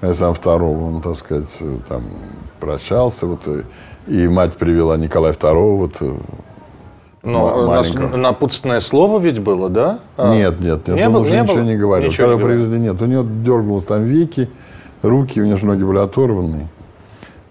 Александр 0.01 0.39
II, 0.39 0.95
он, 0.95 1.01
так 1.01 1.17
сказать, 1.17 1.57
там 1.87 2.03
прощался, 2.59 3.25
вот, 3.25 3.41
э, 3.47 3.63
и 4.07 4.27
мать 4.27 4.53
привела 4.53 4.97
Николая 4.97 5.33
II, 5.33 5.77
вот, 5.77 6.01
Но 7.23 7.67
нас- 7.67 7.93
маленького. 7.93 8.17
напутственное 8.17 8.79
слово 8.79 9.19
ведь 9.19 9.39
было, 9.39 9.69
да? 9.69 9.99
А, 10.17 10.33
Нет, 10.35 10.59
нет, 10.59 10.87
нет, 10.87 10.97
не 10.97 11.05
он 11.07 11.13
было- 11.13 11.21
уже 11.21 11.35
не 11.35 11.41
ничего 11.41 11.55
было? 11.57 11.63
не 11.63 11.75
говорил. 11.77 12.09
Ничего 12.09 12.27
не 12.27 12.31
Когда 12.33 12.43
говорил. 12.45 12.65
привезли, 12.65 12.79
нет, 12.87 13.01
у 13.01 13.05
него 13.05 13.25
дергалось 13.43 13.85
там 13.85 14.03
веки, 14.05 14.49
руки, 15.03 15.39
у 15.41 15.45
него 15.45 15.57
же 15.57 15.65
ноги 15.67 15.83
были 15.83 15.99
оторваны. 15.99 16.67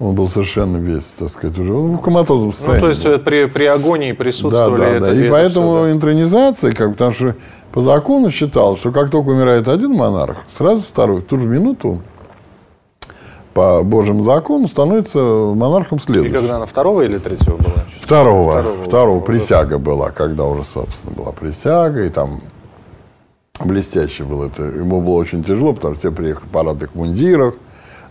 Он 0.01 0.15
был 0.15 0.29
совершенно 0.29 0.79
весь, 0.79 1.05
так 1.19 1.29
сказать, 1.29 1.59
уже. 1.59 1.75
Он 1.75 1.93
в 1.99 2.01
коматозном 2.01 2.47
Ну, 2.49 2.53
состоянии. 2.53 2.81
то 2.81 2.89
есть 2.89 3.05
был. 3.05 3.13
э, 3.13 3.19
при, 3.19 3.45
при 3.45 3.65
агонии 3.67 4.13
да, 4.13 4.19
присутствовали 4.19 4.81
да, 4.81 4.89
это, 4.89 5.01
да. 5.09 5.13
И 5.15 5.21
это 5.25 5.31
поэтому 5.31 5.67
всё, 5.75 5.85
да. 5.85 5.93
интронизация, 5.93 6.73
как 6.73 6.93
потому 6.93 7.13
что 7.13 7.35
по 7.71 7.83
закону 7.83 8.31
считалось, 8.31 8.81
что 8.81 8.93
как 8.93 9.11
только 9.11 9.29
умирает 9.29 9.69
один 9.69 9.93
монарх, 9.93 10.39
сразу 10.57 10.81
второй, 10.81 11.21
в 11.21 11.25
ту 11.25 11.39
же 11.39 11.47
минуту 11.47 12.01
по 13.55 13.83
Божьему 13.83 14.25
закону 14.25 14.69
становится 14.69 15.19
монархом 15.19 15.99
И 15.99 16.01
следующий. 16.01 16.33
когда 16.35 16.57
она 16.57 16.67
второго 16.67 17.03
или 17.03 17.19
третьего 17.19 17.57
была? 17.57 17.85
Второго, 18.01 18.59
Второго 18.59 18.85
второго, 18.85 19.21
присяга 19.21 19.79
была, 19.79 20.11
когда 20.11 20.45
уже, 20.45 20.65
собственно, 20.65 21.15
была 21.15 21.33
присяга, 21.33 22.05
и 22.05 22.09
там 22.09 22.41
блестяще 23.65 24.25
было 24.25 24.47
это. 24.47 24.63
Ему 24.63 25.01
было 25.01 25.15
очень 25.15 25.43
тяжело, 25.45 25.73
потому 25.73 25.95
что 25.95 26.09
все 26.09 26.13
приехали 26.17 26.47
в 26.47 26.51
парадных 26.51 26.95
мундирах, 26.95 27.55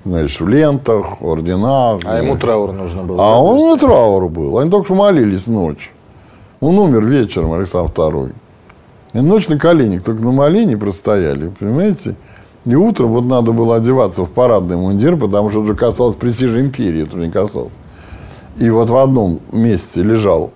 значит, 0.05 0.39
в 0.39 0.47
лентах, 0.47 1.21
орденах. 1.21 2.01
А 2.05 2.21
ему 2.21 2.37
траур 2.37 2.71
нужно 2.73 3.03
было. 3.03 3.15
А 3.17 3.35
да, 3.35 3.39
он 3.39 3.75
и 3.77 3.79
траур 3.79 4.29
был. 4.29 4.57
Они 4.59 4.69
только 4.69 4.85
что 4.85 4.95
молились 4.95 5.47
ночь. 5.47 5.91
Он 6.59 6.77
умер 6.77 7.05
вечером, 7.05 7.53
Александр 7.53 7.91
II. 7.93 8.33
И 9.13 9.19
ночь 9.21 9.47
на 9.47 9.57
коленях, 9.57 10.03
только 10.03 10.21
на 10.21 10.31
молении 10.31 10.75
простояли, 10.75 11.51
понимаете? 11.59 12.15
И 12.65 12.75
утром 12.75 13.13
вот 13.13 13.25
надо 13.25 13.51
было 13.51 13.77
одеваться 13.77 14.23
в 14.23 14.29
парадный 14.29 14.77
мундир, 14.77 15.15
потому 15.17 15.49
что 15.49 15.59
это 15.59 15.69
же 15.69 15.75
касалось 15.75 16.15
престижа 16.15 16.59
империи, 16.59 17.03
это 17.03 17.17
не 17.17 17.31
касалось. 17.31 17.71
И 18.57 18.69
вот 18.69 18.89
в 18.89 18.97
одном 18.97 19.39
месте 19.53 20.03
лежал 20.03 20.51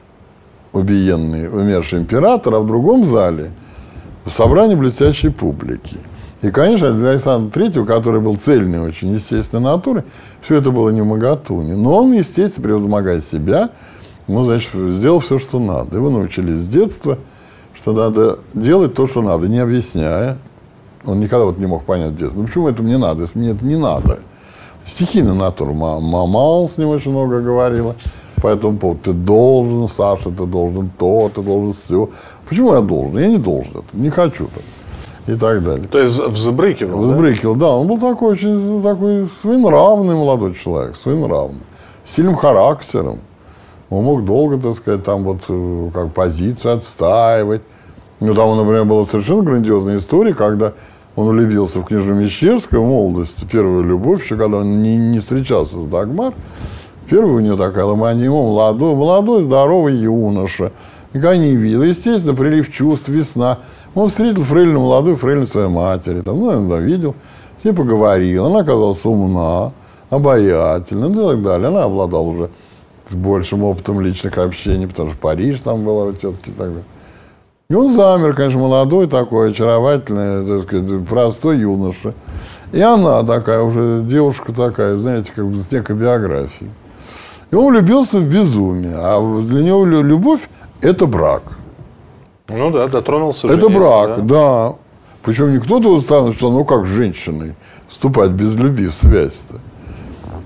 убиенный, 0.74 1.48
умерший 1.48 2.00
император, 2.00 2.56
а 2.56 2.60
в 2.60 2.68
другом 2.68 3.06
зале 3.06 3.52
собрание 4.28 4.76
блестящей 4.76 5.30
публики. 5.30 5.98
И, 6.42 6.52
конечно, 6.52 6.92
для 6.92 7.12
Александра 7.12 7.50
Третьего, 7.52 7.86
который 7.86 8.20
был 8.20 8.36
цельный 8.36 8.82
очень, 8.82 9.14
естественной 9.14 9.64
натуры, 9.64 10.04
все 10.42 10.56
это 10.56 10.72
было 10.72 10.90
не 10.90 11.02
в. 11.02 11.78
Но 11.78 11.96
он, 11.96 12.12
естественно, 12.12 12.66
превозмогая 12.66 13.22
себя, 13.22 13.70
ну, 14.28 14.44
значит, 14.44 14.72
сделал 14.74 15.20
все, 15.20 15.40
что 15.40 15.60
надо. 15.60 15.96
Его 15.96 16.10
научились 16.10 16.56
с 16.56 16.68
детства, 16.68 17.18
что 17.76 17.94
надо 17.94 18.40
делать 18.54 18.94
то, 18.94 19.08
что 19.08 19.22
надо, 19.22 19.48
не 19.48 19.60
объясняя. 19.60 20.38
Он 21.06 21.20
никогда 21.20 21.46
вот 21.46 21.58
не 21.58 21.66
мог 21.66 21.84
понять 21.84 22.12
в 22.12 22.16
детстве. 22.18 22.40
Ну, 22.42 22.48
почему 22.48 22.68
это 22.70 22.82
мне 22.84 22.98
надо, 22.98 23.22
если 23.22 23.38
мне 23.40 23.50
это 23.52 23.66
не 23.66 23.76
надо? 23.76 24.20
Стихийная 24.86 25.34
натура. 25.34 25.72
Ма- 25.74 26.00
Мама 26.00 26.68
с 26.68 26.78
ним 26.78 26.90
очень 26.90 27.12
много 27.12 27.42
говорила. 27.42 27.96
По 28.42 28.48
этому 28.48 28.78
поводу. 28.78 29.00
Ты 29.04 29.14
должен, 29.14 29.88
Саша, 29.88 30.30
ты 30.30 30.46
должен 30.46 30.92
то, 30.98 31.32
ты 31.34 31.42
должен 31.42 31.72
все. 31.74 32.10
Почему 32.48 32.74
я 32.74 32.82
должен? 32.82 33.18
Я 33.18 33.28
не 33.28 33.38
должен 33.38 33.72
это. 33.72 33.86
Не 33.94 34.10
хочу 34.10 34.48
так. 34.48 34.64
И 35.34 35.38
так 35.40 35.64
далее. 35.64 35.88
То 35.88 36.00
есть 36.00 36.20
взбрыкивал, 36.20 37.06
да? 37.06 37.14
Взбрыкивал, 37.14 37.56
да, 37.56 37.70
он 37.78 37.88
был 37.88 37.98
такой 37.98 38.34
очень 38.34 38.82
такой 38.84 39.26
своенравный 39.42 40.16
молодой 40.16 40.54
человек, 40.54 40.98
своенравный. 40.98 41.62
с 42.04 42.12
сильным 42.12 42.36
характером. 42.36 43.20
Он 43.90 44.04
мог 44.04 44.26
долго, 44.26 44.58
так 44.58 44.76
сказать, 44.76 45.04
там 45.06 45.24
вот 45.24 45.38
э, 45.48 45.90
как 45.94 46.12
позицию 46.12 46.74
отстаивать. 46.76 47.62
Ну, 48.20 48.34
там, 48.34 48.58
например, 48.58 48.84
была 48.84 49.06
совершенно 49.06 49.44
грандиозная 49.44 49.98
история, 49.98 50.34
когда 50.34 50.74
он 51.16 51.28
влюбился 51.28 51.80
в 51.80 51.86
княжну 51.86 52.16
Мещерскую 52.16 52.84
в 52.84 52.88
молодости, 52.88 53.46
первую 53.46 53.84
любовь, 53.84 54.24
еще 54.24 54.36
когда 54.36 54.58
он 54.58 54.82
не, 54.82 54.98
не 54.98 55.20
встречался 55.20 55.80
с 55.80 55.86
Дагмар. 55.86 56.34
Первая 57.10 57.34
у 57.34 57.40
него 57.40 57.58
такая 57.58 57.86
ломания, 57.86 58.30
молодой, 58.30 58.96
молодой, 58.96 59.44
здоровый 59.44 59.96
юноша. 59.96 60.72
Никогда 61.14 61.38
не 61.38 61.56
видел. 61.56 61.84
Естественно, 61.84 62.34
прилив 62.34 62.72
чувств, 62.72 63.10
весна. 63.10 63.60
Он 63.94 64.10
встретил 64.10 64.44
фрейлину, 64.44 64.80
молодую 64.80 65.18
фрейлину 65.18 65.46
своей 65.46 65.68
матери. 65.68 66.22
Там, 66.22 66.40
ну, 66.40 66.48
наверное, 66.48 66.80
видел. 66.80 67.16
С 67.62 67.66
ней 67.66 67.74
поговорил. 67.74 68.48
Она 68.48 68.62
оказалась 68.62 69.06
умна, 69.06 69.74
обаятельна 70.10 71.10
ну, 71.10 71.30
и 71.30 71.36
так 71.36 71.44
далее. 71.44 71.68
Она 71.68 71.84
обладала 71.84 72.24
уже 72.24 72.50
большим 73.12 73.64
опытом 73.64 74.02
личных 74.02 74.38
общений, 74.38 74.88
потому 74.88 75.12
что 75.12 75.20
Париж 75.20 75.60
там 75.64 75.84
была 75.84 76.06
у 76.06 76.14
тетки 76.14 76.50
и 76.50 76.54
так 76.54 76.70
далее. 76.70 76.84
И 77.74 77.76
он 77.76 77.90
замер, 77.90 78.36
конечно, 78.36 78.60
молодой 78.60 79.08
такой, 79.08 79.50
очаровательный, 79.50 80.46
так 80.46 80.68
сказать, 80.68 81.08
простой 81.08 81.58
юноша. 81.58 82.14
И 82.72 82.80
она 82.80 83.24
такая 83.24 83.64
уже, 83.64 84.04
девушка 84.04 84.54
такая, 84.54 84.96
знаете, 84.96 85.32
как 85.36 85.48
бы 85.48 85.58
с 85.58 85.72
некой 85.72 85.96
биографией. 85.96 86.70
И 87.50 87.56
он 87.56 87.74
влюбился 87.74 88.20
в 88.20 88.30
безумие. 88.30 88.94
А 88.96 89.20
для 89.42 89.64
него 89.64 89.86
любовь– 89.86 90.42
это 90.82 91.08
брак. 91.08 91.42
Ну 92.48 92.70
да, 92.70 92.88
дотронулся. 92.88 93.48
Это 93.48 93.62
жениться, 93.62 93.80
брак, 93.80 94.26
да. 94.28 94.68
да. 94.68 94.76
Причем 95.24 95.52
не 95.52 95.58
кто-то 95.58 96.00
станет, 96.02 96.36
что 96.36 96.52
ну 96.52 96.66
как 96.66 96.86
с 96.86 96.90
женщиной 96.90 97.56
вступать 97.88 98.30
без 98.30 98.54
любви 98.54 98.90
в 98.90 98.94
связь-то. 98.94 99.60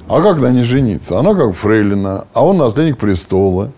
А 0.08 0.22
как 0.22 0.40
на 0.40 0.50
ней 0.50 0.64
жениться? 0.64 1.20
Она 1.20 1.36
как 1.36 1.56
фрейлина, 1.56 2.24
а 2.34 2.46
он 2.46 2.56
наследник 2.56 2.98
престола. 2.98 3.74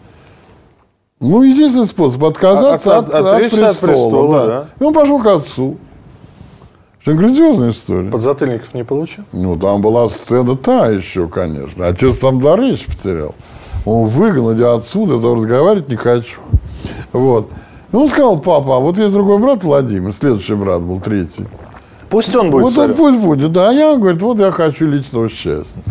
Ну, 1.19 1.43
единственный 1.43 1.85
способ 1.85 2.23
отказаться 2.23 2.97
от, 2.97 3.09
от, 3.09 3.13
от, 3.13 3.25
от, 3.25 3.37
престола. 3.37 3.69
От 3.69 3.79
престола 3.79 4.31
да. 4.31 4.45
Да. 4.45 4.65
И 4.79 4.83
он 4.83 4.93
пошел 4.93 5.21
к 5.21 5.27
отцу. 5.27 5.77
Очень 7.01 7.15
грандиозная 7.17 7.71
история. 7.71 8.09
Подзатыльников 8.09 8.73
не 8.73 8.83
получил? 8.83 9.25
Ну, 9.33 9.57
там 9.57 9.81
была 9.81 10.07
сцена 10.09 10.55
та 10.55 10.87
еще, 10.87 11.27
конечно. 11.27 11.87
Отец 11.87 12.17
там 12.17 12.39
до 12.39 12.55
речь 12.55 12.85
потерял. 12.85 13.35
Он 13.85 14.07
выгнал, 14.07 14.53
я 14.55 14.73
отсюда, 14.73 15.15
я 15.15 15.35
разговаривать 15.35 15.89
не 15.89 15.95
хочу. 15.97 16.39
Вот. 17.11 17.49
И 17.91 17.95
он 17.95 18.07
сказал, 18.07 18.39
папа, 18.39 18.77
а 18.77 18.79
вот 18.79 18.97
есть 18.97 19.11
другой 19.11 19.39
брат 19.39 19.63
Владимир, 19.63 20.13
следующий 20.13 20.55
брат 20.55 20.81
был 20.81 21.01
третий. 21.01 21.47
Пусть 22.09 22.33
он 22.35 22.49
будет 22.49 22.63
Вот 22.63 22.77
он 22.77 22.95
пусть 22.95 23.19
будет, 23.19 23.51
да. 23.51 23.69
А 23.69 23.73
я, 23.73 23.97
говорит, 23.97 24.21
вот 24.21 24.39
я 24.39 24.51
хочу 24.51 24.85
личного 24.87 25.27
счастья. 25.27 25.81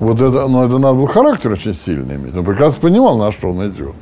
Вот 0.00 0.20
это, 0.20 0.48
но 0.48 0.64
это 0.64 0.78
надо 0.78 0.94
был 0.94 1.06
характер 1.06 1.52
очень 1.52 1.74
сильный 1.74 2.16
иметь. 2.16 2.36
Он 2.36 2.44
прекрасно 2.44 2.80
понимал, 2.80 3.16
на 3.16 3.30
что 3.32 3.48
он 3.48 3.66
идет. 3.68 3.94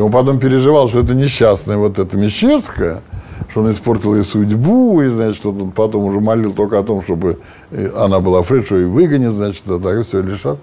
И 0.00 0.02
он 0.02 0.10
потом 0.10 0.38
переживал, 0.38 0.88
что 0.88 1.00
это 1.00 1.14
несчастная 1.14 1.76
вот 1.76 1.98
эта 1.98 2.16
Мещерская, 2.16 3.02
что 3.50 3.60
он 3.60 3.70
испортил 3.70 4.14
ей 4.14 4.22
судьбу, 4.22 5.02
и, 5.02 5.10
значит, 5.10 5.44
он 5.44 5.72
потом 5.72 6.04
уже 6.04 6.20
молил 6.20 6.54
только 6.54 6.78
о 6.78 6.82
том, 6.82 7.02
чтобы 7.02 7.38
она 7.94 8.18
была 8.18 8.40
Фред, 8.40 8.64
что 8.64 8.78
и 8.78 8.84
выгонит, 8.84 9.34
значит, 9.34 9.62
а 9.68 9.78
так 9.78 10.06
все 10.06 10.22
лишат. 10.22 10.56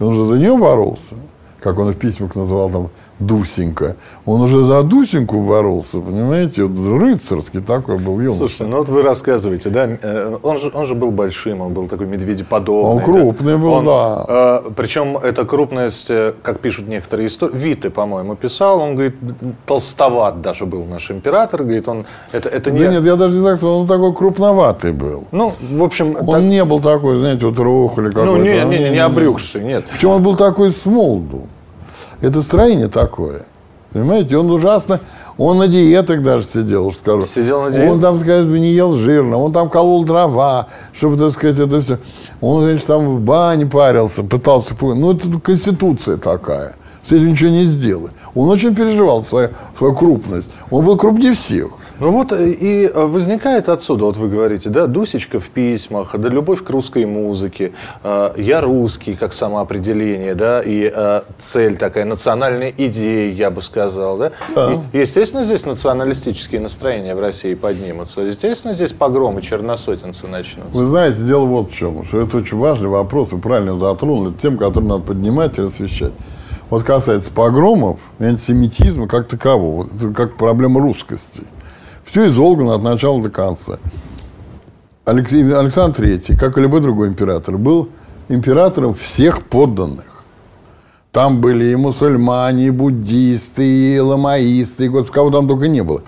И 0.00 0.02
он 0.02 0.14
же 0.14 0.24
за 0.24 0.38
нее 0.38 0.58
боролся, 0.58 1.14
как 1.60 1.78
он 1.78 1.92
в 1.92 1.94
письмах 1.94 2.34
называл 2.34 2.68
там 2.68 2.88
Дусенька. 3.20 3.96
Он 4.24 4.40
уже 4.40 4.64
за 4.64 4.82
Дусеньку 4.82 5.40
боролся, 5.40 6.00
понимаете? 6.00 6.64
Вот 6.64 7.00
рыцарский 7.00 7.60
такой 7.60 7.98
был 7.98 8.18
юноша. 8.18 8.38
Слушайте, 8.38 8.64
ну 8.64 8.78
вот 8.78 8.88
вы 8.88 9.02
рассказываете, 9.02 9.68
да, 9.68 9.88
э, 10.02 10.38
он 10.42 10.58
же, 10.58 10.70
он 10.72 10.86
же 10.86 10.94
был 10.94 11.10
большим, 11.10 11.60
он 11.60 11.74
был 11.74 11.86
такой 11.86 12.06
медведеподобный. 12.06 12.90
Он 12.90 13.02
крупный 13.02 13.52
да? 13.52 13.58
был, 13.58 13.72
он, 13.72 13.84
да. 13.84 14.62
Э, 14.66 14.70
причем 14.74 15.18
эта 15.18 15.44
крупность, 15.44 16.10
э, 16.10 16.32
как 16.42 16.60
пишут 16.60 16.88
некоторые 16.88 17.26
истории, 17.26 17.56
Виты, 17.56 17.90
по-моему, 17.90 18.36
писал, 18.36 18.80
он 18.80 18.94
говорит, 18.94 19.16
толстоват 19.66 20.40
даже 20.40 20.64
был 20.64 20.84
наш 20.84 21.10
император, 21.10 21.62
говорит, 21.62 21.88
он, 21.88 22.06
это, 22.32 22.48
это 22.48 22.70
не... 22.70 22.78
Да 22.78 22.90
нет, 22.90 23.04
я 23.04 23.16
даже 23.16 23.36
не 23.36 23.44
так 23.44 23.58
сказал, 23.58 23.80
он 23.80 23.86
такой 23.86 24.14
крупноватый 24.14 24.92
был. 24.92 25.24
Ну, 25.30 25.52
в 25.60 25.82
общем... 25.82 26.16
Он 26.16 26.26
так... 26.26 26.42
не 26.42 26.64
был 26.64 26.80
такой, 26.80 27.18
знаете, 27.18 27.46
вот 27.46 27.58
рухли 27.58 28.08
какой-то. 28.08 28.32
Ну, 28.32 28.42
не, 28.42 28.64
не, 28.64 28.84
не, 28.84 28.90
не 28.90 28.98
обрюкший, 28.98 29.62
нет. 29.62 29.84
Причем 29.92 30.10
он 30.10 30.22
был 30.22 30.36
такой 30.36 30.70
с 30.70 30.86
молоду. 30.86 31.48
Это 32.20 32.42
строение 32.42 32.88
такое. 32.88 33.46
Понимаете, 33.92 34.38
он 34.38 34.50
ужасно, 34.50 35.00
он 35.36 35.58
на 35.58 35.66
диетах 35.66 36.22
даже 36.22 36.46
сидел, 36.46 36.92
скажу. 36.92 37.26
Сидел 37.26 37.62
на 37.62 37.70
диетах? 37.70 37.92
Он 37.92 38.00
там, 38.00 38.18
сказать, 38.18 38.46
не 38.46 38.72
ел 38.72 38.94
жирно, 38.96 39.38
он 39.38 39.52
там 39.52 39.68
колол 39.68 40.04
дрова, 40.04 40.68
чтобы, 40.92 41.16
так 41.16 41.32
сказать, 41.32 41.58
это 41.58 41.80
все. 41.80 41.98
Он, 42.40 42.62
значит, 42.62 42.86
там 42.86 43.16
в 43.16 43.20
бане 43.20 43.66
парился, 43.66 44.22
пытался, 44.22 44.74
ну, 44.80 45.12
это 45.12 45.40
конституция 45.40 46.18
такая. 46.18 46.76
С 47.02 47.10
этим 47.10 47.28
ничего 47.28 47.50
не 47.50 47.64
сделать. 47.64 48.12
Он 48.34 48.48
очень 48.48 48.74
переживал 48.76 49.24
свою, 49.24 49.50
свою 49.76 49.94
крупность. 49.94 50.50
Он 50.70 50.84
был 50.84 50.96
крупнее 50.96 51.32
всех. 51.32 51.70
Ну 52.00 52.12
вот 52.12 52.32
э, 52.32 52.50
и 52.50 52.86
э, 52.86 53.06
возникает 53.06 53.68
отсюда, 53.68 54.06
вот 54.06 54.16
вы 54.16 54.28
говорите, 54.28 54.70
да, 54.70 54.86
Дусечка 54.86 55.38
в 55.38 55.50
письмах, 55.50 56.18
да, 56.18 56.28
любовь 56.30 56.64
к 56.64 56.70
русской 56.70 57.04
музыке, 57.04 57.72
э, 58.02 58.32
я 58.38 58.62
русский, 58.62 59.14
как 59.14 59.34
самоопределение, 59.34 60.34
да, 60.34 60.62
и 60.64 60.90
цель 61.38 61.76
такая, 61.76 62.06
национальная 62.06 62.72
идея, 62.76 63.32
я 63.32 63.50
бы 63.50 63.60
сказал, 63.60 64.16
да. 64.16 64.32
А. 64.56 64.82
И, 64.92 64.98
естественно, 64.98 65.42
здесь 65.42 65.66
националистические 65.66 66.62
настроения 66.62 67.14
в 67.14 67.20
России 67.20 67.52
поднимутся. 67.52 68.22
Естественно, 68.22 68.72
здесь 68.72 68.94
погромы 68.94 69.42
черносотенцы 69.42 70.26
начнутся. 70.26 70.78
Вы 70.78 70.86
знаете, 70.86 71.22
дело 71.22 71.44
вот 71.44 71.70
в 71.70 71.76
чем, 71.76 72.06
что 72.06 72.22
это 72.22 72.38
очень 72.38 72.56
важный 72.56 72.88
вопрос, 72.88 73.32
вы 73.32 73.38
правильно 73.38 73.78
затронули, 73.78 74.32
тем, 74.40 74.56
который 74.56 74.84
надо 74.84 75.02
поднимать 75.02 75.58
и 75.58 75.62
освещать. 75.62 76.12
Вот 76.70 76.82
касается 76.82 77.30
погромов 77.30 78.00
антисемитизма 78.18 79.06
как 79.06 79.28
такового, 79.28 79.86
как 80.14 80.36
проблема 80.36 80.80
русскости– 80.80 81.42
все 82.10 82.26
изолгано 82.26 82.74
от 82.74 82.82
начала 82.82 83.22
до 83.22 83.30
конца. 83.30 83.78
Алексей, 85.04 85.42
Александр 85.54 86.02
III, 86.02 86.36
как 86.36 86.58
и 86.58 86.60
любой 86.60 86.80
другой 86.80 87.08
император, 87.08 87.56
был 87.56 87.88
императором 88.28 88.94
всех 88.94 89.44
подданных. 89.44 90.24
Там 91.12 91.40
были 91.40 91.66
и 91.66 91.76
мусульмане, 91.76 92.66
и 92.66 92.70
буддисты, 92.70 93.96
и 93.96 93.98
ламаисты, 93.98 94.84
и 94.84 94.88
господи, 94.88 95.12
кого 95.12 95.30
там 95.30 95.48
только 95.48 95.68
не 95.68 95.82
было. 95.82 96.02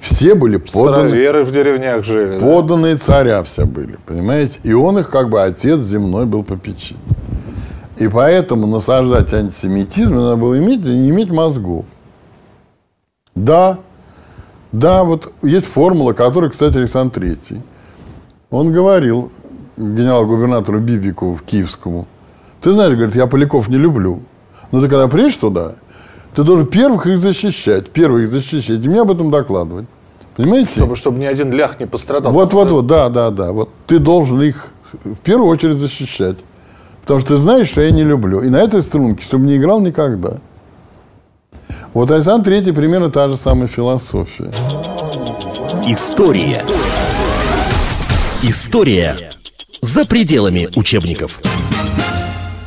Все 0.00 0.34
были 0.34 0.56
подданные. 0.56 1.08
Староверы 1.08 1.44
в 1.44 1.52
деревнях 1.52 2.04
жили. 2.04 2.38
Подданные 2.38 2.94
да? 2.94 3.00
царя 3.00 3.42
все 3.44 3.64
были, 3.64 3.96
понимаете? 4.04 4.58
И 4.64 4.72
он 4.72 4.98
их 4.98 5.10
как 5.10 5.30
бы 5.30 5.42
отец 5.42 5.80
земной 5.80 6.26
был 6.26 6.42
попечитель. 6.42 6.96
И 7.98 8.08
поэтому 8.08 8.66
насаждать 8.66 9.32
антисемитизм 9.32 10.14
надо 10.14 10.36
было 10.36 10.58
иметь 10.58 10.84
и 10.84 10.88
не 10.88 11.10
иметь 11.10 11.30
мозгов. 11.30 11.84
Да, 13.34 13.78
да, 14.72 15.04
вот 15.04 15.32
есть 15.42 15.66
формула, 15.66 16.14
которую, 16.14 16.50
кстати, 16.50 16.78
Александр 16.78 17.14
Третий. 17.14 17.60
Он 18.50 18.72
говорил 18.72 19.30
генерал-губернатору 19.76 20.80
Бибику 20.80 21.34
в 21.34 21.42
Киевскому. 21.42 22.06
Ты 22.62 22.72
знаешь, 22.72 22.94
говорит, 22.94 23.14
я 23.14 23.26
поляков 23.26 23.68
не 23.68 23.76
люблю. 23.76 24.20
Но 24.70 24.80
ты 24.80 24.88
когда 24.88 25.08
приедешь 25.08 25.36
туда, 25.36 25.74
ты 26.34 26.42
должен 26.42 26.66
первых 26.66 27.06
их 27.06 27.18
защищать, 27.18 27.90
первых 27.90 28.24
их 28.24 28.30
защищать, 28.30 28.84
и 28.84 28.88
мне 28.88 29.02
об 29.02 29.10
этом 29.10 29.30
докладывать. 29.30 29.86
Понимаете? 30.36 30.72
Чтобы, 30.72 30.96
чтобы 30.96 31.18
ни 31.18 31.26
один 31.26 31.52
лях 31.52 31.78
не 31.78 31.86
пострадал. 31.86 32.32
Вот, 32.32 32.54
вот, 32.54 32.70
вот, 32.70 32.86
да, 32.86 33.10
да, 33.10 33.30
да. 33.30 33.52
Вот 33.52 33.68
ты 33.86 33.98
должен 33.98 34.40
их 34.40 34.68
в 35.04 35.16
первую 35.16 35.48
очередь 35.48 35.76
защищать. 35.76 36.38
Потому 37.02 37.20
что 37.20 37.30
ты 37.30 37.36
знаешь, 37.36 37.66
что 37.68 37.82
я 37.82 37.90
не 37.90 38.04
люблю. 38.04 38.40
И 38.40 38.48
на 38.48 38.56
этой 38.56 38.80
струнке, 38.80 39.22
чтобы 39.22 39.44
не 39.44 39.56
играл 39.56 39.80
никогда. 39.80 40.36
Вот 41.94 42.10
Александр 42.10 42.46
Третий 42.46 42.72
примерно 42.72 43.10
та 43.10 43.28
же 43.28 43.36
самая 43.36 43.68
философия. 43.68 44.50
История. 45.86 46.64
История 48.42 49.14
за 49.82 50.06
пределами 50.06 50.70
учебников. 50.74 51.38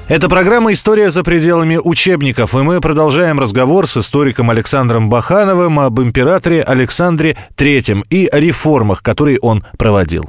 Это 0.07 0.29
программа 0.29 0.73
«История 0.73 1.09
за 1.09 1.23
пределами 1.23 1.77
учебников», 1.83 2.53
и 2.53 2.59
мы 2.59 2.79
продолжаем 2.79 3.39
разговор 3.39 3.88
с 3.88 3.97
историком 3.97 4.51
Александром 4.51 5.09
Бахановым 5.09 5.79
об 5.79 5.99
императоре 5.99 6.61
Александре 6.61 7.35
III 7.57 8.05
и 8.11 8.27
о 8.27 8.39
реформах, 8.39 9.01
которые 9.01 9.39
он 9.39 9.63
проводил. 9.79 10.25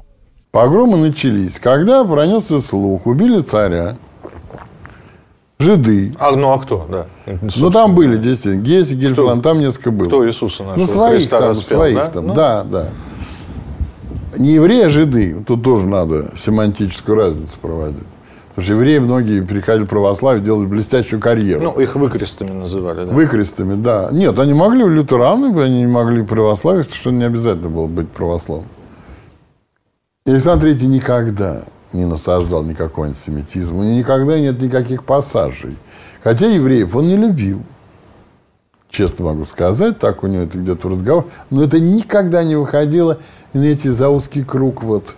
Погромы 0.52 0.96
начались, 0.96 1.58
когда 1.58 2.02
пронесся 2.02 2.62
слух, 2.62 3.06
убили 3.06 3.42
царя, 3.42 3.98
жиды. 5.58 6.14
А, 6.18 6.32
ну 6.32 6.52
а 6.52 6.58
кто, 6.58 6.86
да? 6.88 7.06
Ну 7.56 7.70
там 7.70 7.94
были 7.94 8.16
действительно. 8.16 8.62
Гесси, 8.62 8.94
Гельфлан, 8.94 9.42
там 9.42 9.58
несколько 9.58 9.90
было. 9.90 10.06
Кто 10.08 10.26
Иисуса 10.26 10.64
нашего 10.64 10.80
Ну 10.80 10.86
своих 10.86 11.14
Христа 11.14 11.38
там, 11.38 11.48
распял, 11.48 11.78
своих 11.78 11.96
да? 11.96 12.06
там, 12.08 12.26
ну? 12.26 12.34
да, 12.34 12.64
да. 12.64 12.88
Не 14.38 14.54
евреи, 14.54 14.84
а 14.84 14.88
жиды. 14.90 15.42
Тут 15.46 15.62
тоже 15.62 15.86
надо 15.86 16.32
семантическую 16.38 17.16
разницу 17.16 17.52
проводить. 17.60 18.04
Потому 18.50 18.64
что 18.64 18.74
евреи 18.74 18.98
многие 18.98 19.42
приходили 19.42 19.84
в 19.84 19.88
православие, 19.88 20.42
делали 20.42 20.66
блестящую 20.66 21.20
карьеру. 21.20 21.62
Ну, 21.62 21.80
их 21.80 21.94
выкрестами 21.94 22.50
называли, 22.50 23.04
да? 23.04 23.12
Выкрестами, 23.12 23.74
да. 23.74 24.08
Нет, 24.12 24.38
они 24.38 24.54
могли 24.54 24.82
лютеранами, 24.84 25.62
они 25.62 25.80
не 25.80 25.86
могли 25.86 26.22
православие, 26.22 26.84
что 26.84 27.10
не 27.10 27.24
обязательно 27.24 27.68
было 27.68 27.86
быть 27.86 28.08
православным. 28.08 28.68
И 30.24 30.30
Александр 30.30 30.62
Третий 30.62 30.86
никогда 30.86 31.64
не 31.96 32.04
насаждал 32.04 32.62
никакого 32.62 33.08
антисемитизма, 33.08 33.84
и 33.84 33.96
никогда 33.96 34.38
нет 34.38 34.60
никаких 34.60 35.04
пассажей. 35.04 35.76
Хотя 36.22 36.46
евреев 36.46 36.94
он 36.94 37.08
не 37.08 37.16
любил. 37.16 37.62
Честно 38.90 39.26
могу 39.26 39.44
сказать, 39.44 39.98
так 39.98 40.22
у 40.22 40.26
него 40.26 40.44
это 40.44 40.58
где-то 40.58 40.88
разговор. 40.88 41.26
Но 41.50 41.62
это 41.62 41.80
никогда 41.80 42.44
не 42.44 42.56
выходило 42.56 43.18
на 43.52 43.64
эти 43.64 43.88
за 43.88 44.08
узкий 44.08 44.42
круг 44.42 44.82
вот 44.82 45.14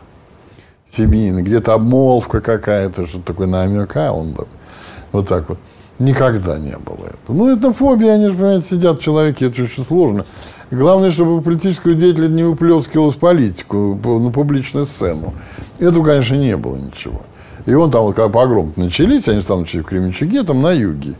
семейный. 0.88 1.42
Где-то 1.42 1.74
обмолвка 1.74 2.40
какая-то, 2.40 3.06
что 3.06 3.20
такое 3.20 3.46
намек, 3.46 3.94
а 3.96 4.12
он 4.12 4.34
вот 5.12 5.28
так 5.28 5.48
вот. 5.48 5.58
Никогда 5.98 6.58
не 6.58 6.76
было 6.76 7.06
этого. 7.06 7.16
Ну, 7.36 7.48
это 7.56 7.72
фобия, 7.72 8.12
они 8.14 8.28
же, 8.28 8.34
понимаете, 8.34 8.66
сидят 8.66 9.00
человеки, 9.00 9.44
это 9.44 9.62
очень 9.62 9.84
сложно. 9.84 10.24
Главное, 10.70 11.10
чтобы 11.10 11.40
политическую 11.42 11.94
деятельность 11.96 12.34
не 12.34 12.44
выплескивалась 12.44 13.14
в 13.16 13.18
политику, 13.18 13.98
на 14.04 14.30
публичную 14.30 14.86
сцену. 14.86 15.32
Этого, 15.78 16.04
конечно, 16.04 16.34
не 16.36 16.56
было 16.56 16.76
ничего. 16.76 17.22
И 17.66 17.74
он 17.74 17.90
там, 17.90 18.02
вот, 18.02 18.14
когда 18.14 18.28
погром 18.28 18.72
начались, 18.76 19.28
они 19.28 19.40
там 19.40 19.60
начали 19.60 19.80
в 19.80 19.84
Кременчуге, 19.86 20.42
там 20.42 20.62
на 20.62 20.72
юге. 20.72 21.14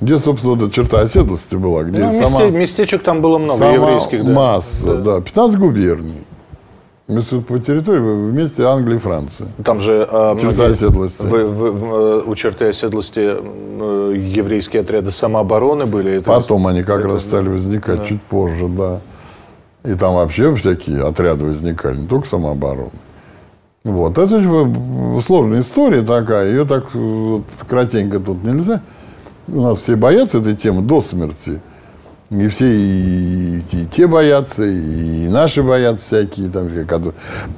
Где, 0.00 0.18
собственно, 0.18 0.54
вот 0.54 0.62
эта 0.62 0.74
черта 0.74 1.00
оседлости 1.00 1.56
была. 1.56 1.82
Где 1.82 2.00
Ну, 2.04 2.12
сама, 2.12 2.44
месте- 2.44 2.50
местечек 2.58 3.02
там 3.02 3.20
было 3.20 3.36
много 3.38 3.58
сама 3.58 3.72
еврейских. 3.72 4.24
Да. 4.24 4.30
масса, 4.30 4.94
да. 4.96 5.20
15 5.20 5.58
губерний. 5.58 6.24
По 7.48 7.58
территории 7.58 7.98
вместе 8.30 8.64
Англии 8.64 8.96
и 8.96 8.98
Франции. 8.98 9.46
Там 9.64 9.80
же 9.80 10.06
э, 10.10 10.36
Черта 10.40 10.62
многие- 10.62 10.72
оседлости. 10.72 11.22
вы- 11.26 11.46
вы- 11.46 11.68
э, 11.68 12.22
у 12.26 12.34
черты 12.36 12.66
оседлости 12.68 13.20
э, 13.20 14.14
еврейские 14.16 14.82
отряды 14.82 15.10
самообороны 15.10 15.86
были. 15.86 16.12
Это- 16.18 16.26
Потом 16.32 16.66
они 16.66 16.82
как 16.82 17.00
это- 17.00 17.08
раз 17.08 17.24
стали 17.24 17.48
возникать 17.48 18.06
чуть 18.06 18.22
позже, 18.22 18.68
да. 18.68 19.00
И 19.84 19.94
там 19.94 20.14
вообще 20.14 20.54
всякие 20.54 21.06
отряды 21.06 21.46
возникали, 21.46 21.96
не 21.98 22.06
только 22.06 22.28
самообороны. 22.28 22.90
Вот. 23.82 24.18
Это 24.18 24.36
очень 24.36 25.22
сложная 25.22 25.60
история 25.60 26.02
такая. 26.02 26.50
Ее 26.50 26.64
так 26.66 26.94
вот, 26.94 27.42
кратенько 27.68 28.20
тут 28.20 28.44
нельзя. 28.44 28.82
У 29.48 29.60
нас 29.62 29.78
все 29.78 29.96
боятся 29.96 30.38
этой 30.38 30.54
темы 30.54 30.82
до 30.82 31.00
смерти. 31.00 31.60
И 32.30 32.46
все 32.46 32.66
и, 32.70 33.58
и 33.72 33.86
те 33.90 34.06
боятся, 34.06 34.64
и 34.64 35.28
наши 35.28 35.64
боятся 35.64 36.04
всякие. 36.04 36.48
Там, 36.48 36.68
которые... 36.86 37.14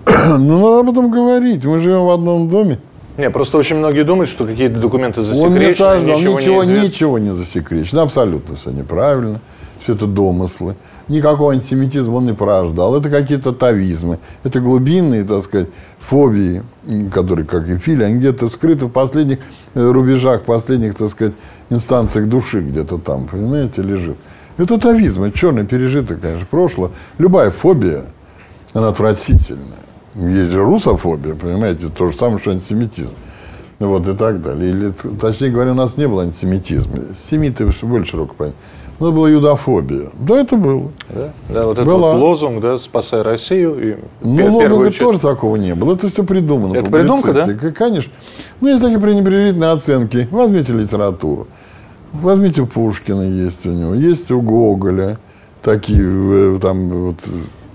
Ну, 0.38 0.58
надо 0.58 0.80
об 0.80 0.90
этом 0.90 1.10
говорить. 1.10 1.64
Мы 1.64 1.78
живем 1.78 2.06
в 2.06 2.10
одном 2.10 2.48
доме. 2.48 2.78
Не, 3.18 3.28
просто 3.28 3.58
очень 3.58 3.76
многие 3.76 4.02
думают, 4.02 4.30
что 4.30 4.46
какие-то 4.46 4.80
документы 4.80 5.20
Он 5.20 5.26
не 5.26 5.32
засекречены, 5.34 5.74
сажал, 5.74 6.02
ничего, 6.02 6.38
ничего, 6.38 6.64
не 6.64 6.80
ничего 6.80 7.18
не 7.18 7.34
засекречено. 7.34 8.02
Абсолютно 8.02 8.56
все 8.56 8.70
неправильно. 8.70 9.40
Все 9.82 9.92
это 9.92 10.06
домыслы. 10.06 10.76
Никакого 11.08 11.52
антисемитизма 11.52 12.14
он 12.14 12.26
не 12.26 12.32
порождал. 12.32 12.96
Это 12.96 13.10
какие-то 13.10 13.52
тавизмы. 13.52 14.20
Это 14.42 14.60
глубинные, 14.60 15.24
так 15.24 15.42
сказать, 15.42 15.68
фобии, 15.98 16.62
которые, 17.12 17.44
как 17.44 17.68
и 17.68 17.76
фили, 17.76 18.04
они 18.04 18.16
где-то 18.16 18.48
скрыты 18.48 18.86
в 18.86 18.90
последних 18.90 19.40
э, 19.74 19.90
рубежах, 19.90 20.44
последних, 20.44 20.94
так 20.94 21.10
сказать, 21.10 21.34
инстанциях 21.68 22.28
души 22.28 22.60
где-то 22.60 22.96
там, 22.96 23.26
понимаете, 23.26 23.82
лежит. 23.82 24.16
Это 24.58 24.78
тавизм, 24.78 25.22
это 25.24 25.36
черный 25.38 25.64
пережиток, 25.64 26.20
конечно, 26.20 26.46
прошлого. 26.50 26.92
Любая 27.18 27.50
фобия, 27.50 28.02
она 28.74 28.88
отвратительная. 28.88 29.78
Есть 30.14 30.52
же 30.52 30.62
русофобия, 30.62 31.34
понимаете, 31.34 31.88
то 31.88 32.06
же 32.08 32.16
самое, 32.16 32.38
что 32.38 32.50
антисемитизм. 32.50 33.14
Вот 33.78 34.06
и 34.06 34.14
так 34.14 34.42
далее. 34.42 34.70
Или, 34.70 34.90
точнее 35.20 35.50
говоря, 35.50 35.72
у 35.72 35.74
нас 35.74 35.96
не 35.96 36.06
было 36.06 36.22
антисемитизма. 36.22 36.98
Семиты 37.18 37.68
более 37.82 38.04
широко 38.06 38.34
понятно. 38.36 38.60
У 39.00 39.04
нас 39.06 39.14
была 39.14 39.28
юдофобия. 39.28 40.10
Да, 40.20 40.38
это 40.40 40.54
было. 40.56 40.92
Да, 41.08 41.32
да, 41.48 41.62
вот 41.66 41.72
этот 41.72 41.86
Была. 41.86 42.12
вот 42.12 42.20
лозунг, 42.20 42.60
да, 42.60 42.78
спасай 42.78 43.22
Россию. 43.22 43.76
И 43.80 43.96
Ну, 44.20 44.52
лозунга 44.58 44.86
очередь- 44.86 45.00
тоже 45.00 45.18
такого 45.18 45.56
не 45.56 45.74
было. 45.74 45.94
Это 45.94 46.08
все 46.08 46.22
придумано. 46.22 46.76
Это 46.76 46.88
придумка, 46.88 47.32
да? 47.32 47.46
Конечно. 47.72 48.12
Ну, 48.60 48.68
есть 48.68 48.80
такие 48.82 49.00
пренебрежительные 49.00 49.72
оценки. 49.72 50.28
Возьмите 50.30 50.72
литературу. 50.74 51.48
Возьмите 52.12 52.64
Пушкина 52.66 53.22
есть 53.22 53.66
у 53.66 53.72
него. 53.72 53.94
Есть 53.94 54.30
у 54.30 54.40
Гоголя. 54.40 55.18
Такие, 55.62 56.02
э, 56.02 56.58
там, 56.60 56.88
вот, 56.88 57.16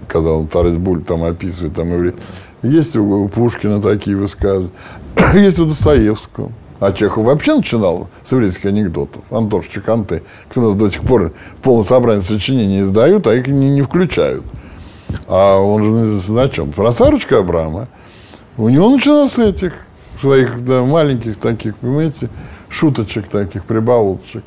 когда 0.08 0.32
он 0.32 0.48
Тарас 0.48 0.76
Буль 0.76 1.04
там 1.04 1.24
описывает, 1.24 1.74
там, 1.74 1.90
говорит, 1.90 2.16
есть 2.62 2.96
у 2.96 3.24
у 3.24 3.30
Пушкина 3.30 3.82
такие 3.82 4.18
высказывания. 4.18 4.72
есть 5.34 5.60
у 5.60 5.66
Достоевского. 5.66 6.52
А 6.80 6.92
Чехов 6.92 7.26
вообще 7.26 7.56
начинал 7.56 8.10
с 8.24 8.32
еврейских 8.32 8.66
анекдотов. 8.68 9.24
Антош 9.32 9.68
Чеканте. 9.68 10.22
Кто 10.50 10.62
у 10.62 10.70
нас 10.70 10.76
до 10.76 10.92
сих 10.92 11.02
пор 11.02 11.34
полное 11.64 11.84
собрание 11.84 12.24
сочинений 12.24 12.82
издают, 12.82 13.26
а 13.26 13.36
их 13.36 13.48
не, 13.48 13.72
не 13.72 13.82
включают. 13.82 14.44
А 15.28 15.58
он 15.58 16.20
же 16.20 16.32
на 16.32 16.50
чем? 16.50 16.72
Про 16.72 16.92
царочка 16.92 17.40
Абрама. 17.40 17.88
У 18.58 18.70
него 18.70 18.90
началось 18.90 19.32
с 19.32 19.40
этих 19.40 19.74
своих 20.22 20.64
да, 20.66 20.84
маленьких 20.84 21.38
таких, 21.38 21.78
понимаете, 21.78 22.30
шуточек 22.70 23.28
таких, 23.28 23.64
прибауточек. 23.66 24.44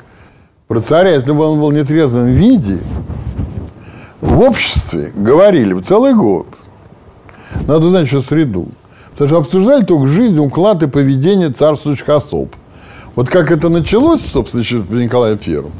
Про 0.67 0.79
царя, 0.79 1.11
если 1.11 1.31
бы 1.31 1.43
он 1.45 1.59
был 1.59 1.71
в 1.71 1.73
нетрезвом 1.73 2.27
виде, 2.27 2.79
в 4.21 4.39
обществе 4.39 5.11
говорили 5.15 5.73
бы 5.73 5.81
целый 5.81 6.13
год. 6.13 6.47
Надо 7.67 7.89
знать 7.89 8.05
еще 8.05 8.21
среду. 8.21 8.69
Потому 9.11 9.27
что 9.27 9.37
обсуждали 9.37 9.83
только 9.83 10.07
жизнь, 10.07 10.37
уклад 10.39 10.81
и 10.83 10.87
поведение 10.87 11.49
царствующих 11.49 12.07
особ. 12.09 12.55
Вот 13.15 13.29
как 13.29 13.51
это 13.51 13.69
началось, 13.69 14.25
собственно, 14.25 14.61
еще 14.61 14.81
при 14.81 15.03
Николае 15.03 15.37
Первом. 15.37 15.73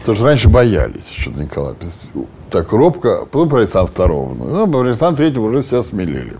Потому 0.00 0.16
что 0.16 0.24
раньше 0.24 0.48
боялись 0.48 1.12
еще 1.12 1.30
Николая. 1.30 1.76
Так 2.50 2.72
робко, 2.72 3.26
потом 3.30 3.48
про 3.48 3.58
Александра 3.58 3.92
Второго. 3.92 4.34
Ну, 4.34 4.66
про 4.66 4.80
Александра 4.80 5.18
Третьего 5.18 5.44
уже 5.44 5.62
все 5.62 5.80
осмелели. 5.80 6.32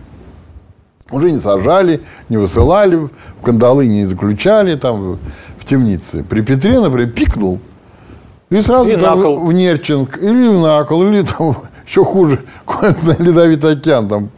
Уже 1.11 1.31
не 1.31 1.39
сажали, 1.39 2.01
не 2.29 2.37
высылали, 2.37 2.95
в 2.95 3.09
кандалы 3.43 3.87
не 3.87 4.05
заключали, 4.05 4.75
там, 4.75 5.19
в 5.59 5.65
темнице. 5.65 6.23
При 6.23 6.41
Петре, 6.41 6.79
например, 6.79 7.11
пикнул, 7.11 7.59
и 8.49 8.61
сразу 8.61 8.89
И 8.89 8.95
там 8.95 9.45
в 9.45 9.51
Нерчинг, 9.51 10.17
или 10.17 10.47
в 10.47 10.59
на 10.59 10.83
кол, 10.83 11.03
или 11.03 11.23
там 11.23 11.55
еще 11.87 12.03
хуже, 12.05 12.41
на 12.81 13.15
Ледовитый 13.23 13.73
океан 13.73 14.07
там 14.07 14.29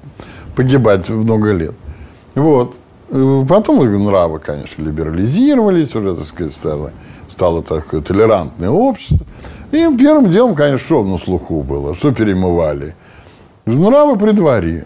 погибать 0.56 1.10
много 1.10 1.52
лет. 1.52 1.76
Вот. 2.34 2.76
Э, 3.10 3.46
Потом 3.48 3.84
и 3.84 3.98
нравы, 3.98 4.40
конечно, 4.40 4.82
либерализировались, 4.82 5.96
уже, 5.96 6.16
так 6.16 6.26
сказать, 6.26 6.54
стало, 6.54 6.92
стало 7.30 7.62
такое 7.62 8.02
толерантное 8.02 8.70
общество. 8.70 9.26
И 9.72 9.86
первым 9.98 10.30
делом, 10.30 10.56
конечно, 10.56 10.86
что 10.86 11.04
на 11.04 11.18
слуху 11.18 11.62
было, 11.62 11.96
что 11.96 12.12
перемывали? 12.12 12.96
Нравы 13.66 14.18
при 14.18 14.32
дворе. 14.32 14.86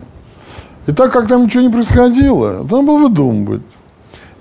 И 0.89 0.91
так 0.91 1.13
как 1.13 1.27
там 1.27 1.43
ничего 1.43 1.61
не 1.61 1.69
происходило, 1.69 2.63
надо 2.63 2.81
было 2.81 2.97
выдумывать. 2.97 3.61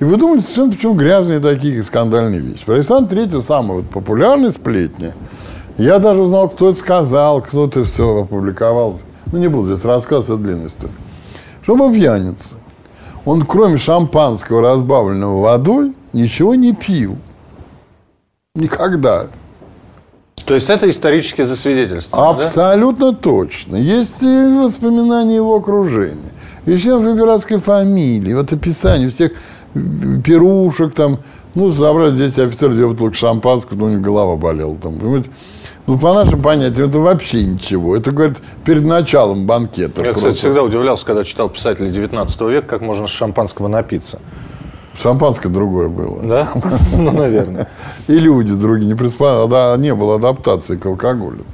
И 0.01 0.05
выдумывали 0.05 0.41
совершенно 0.41 0.73
причем 0.73 0.97
грязные 0.97 1.41
такие 1.41 1.83
скандальные 1.83 2.41
вещи. 2.41 2.65
Про 2.65 2.77
Александра 2.77 3.11
Третьего 3.15 3.43
самая 3.43 3.81
вот 3.81 3.91
популярная 3.91 4.51
сплетня. 4.51 5.13
Я 5.77 5.99
даже 5.99 6.23
узнал, 6.23 6.49
кто 6.49 6.71
это 6.71 6.79
сказал, 6.79 7.43
кто 7.43 7.67
это 7.67 7.85
все 7.85 8.23
опубликовал. 8.23 8.99
Ну, 9.31 9.39
не 9.39 9.49
буду 9.49 9.75
здесь 9.75 9.85
рассказывать, 9.85 10.31
это 10.31 10.39
длинная 10.39 10.69
история. 10.69 10.95
Что 11.61 11.75
он 11.75 11.81
был 11.81 11.93
пьяница. 11.93 12.55
Он, 13.27 13.43
кроме 13.43 13.77
шампанского, 13.77 14.63
разбавленного 14.63 15.43
водой, 15.43 15.93
ничего 16.15 16.55
не 16.55 16.73
пил. 16.73 17.19
Никогда. 18.55 19.27
То 20.47 20.55
есть 20.55 20.71
это 20.71 20.89
исторически 20.89 21.43
засвидетельствовано, 21.43 22.39
да? 22.39 22.47
Абсолютно 22.47 23.13
точно. 23.13 23.77
Есть 23.77 24.23
и 24.23 24.27
воспоминания 24.27 25.37
его 25.37 25.55
окружения. 25.55 26.33
И 26.69 26.77
членов 26.77 27.07
императорской 27.07 27.59
фамилии, 27.59 28.35
вот 28.35 28.53
описание 28.53 29.09
всех 29.09 29.33
пирушек 30.23 30.93
там, 30.93 31.21
ну, 31.55 31.71
собрать 31.73 32.13
здесь 32.13 32.39
офицер 32.39 32.75
делал 32.75 32.95
только 32.95 33.17
шампанское, 33.17 33.75
но 33.75 33.87
у 33.87 33.89
него 33.89 34.03
голова 34.03 34.37
болела 34.37 34.77
там, 34.77 34.99
понимаете? 34.99 35.31
Ну, 35.87 35.99
по 35.99 36.13
нашим 36.13 36.43
понятиям, 36.43 36.91
это 36.91 36.99
вообще 36.99 37.43
ничего. 37.43 37.97
Это, 37.97 38.11
говорит, 38.11 38.37
перед 38.67 38.85
началом 38.85 39.47
банкета. 39.47 40.03
Я, 40.03 40.09
кстати, 40.09 40.25
просто. 40.25 40.41
всегда 40.41 40.63
удивлялся, 40.63 41.07
когда 41.07 41.25
читал 41.25 41.49
писателей 41.49 41.89
19 41.89 42.41
века, 42.43 42.67
как 42.67 42.83
можно 42.83 43.07
с 43.07 43.11
шампанского 43.11 43.69
напиться. 43.69 44.19
Шампанское 45.03 45.49
другое 45.49 45.89
было. 45.89 46.23
Да? 46.23 46.49
Ну, 46.93 47.13
наверное. 47.13 47.69
И 48.09 48.13
люди 48.13 48.53
другие, 48.55 48.89
не, 48.89 48.95
приспа... 48.95 49.47
да, 49.47 49.75
не 49.79 49.95
было 49.95 50.17
адаптации 50.17 50.77
к 50.77 50.85
алкоголю. 50.85 51.47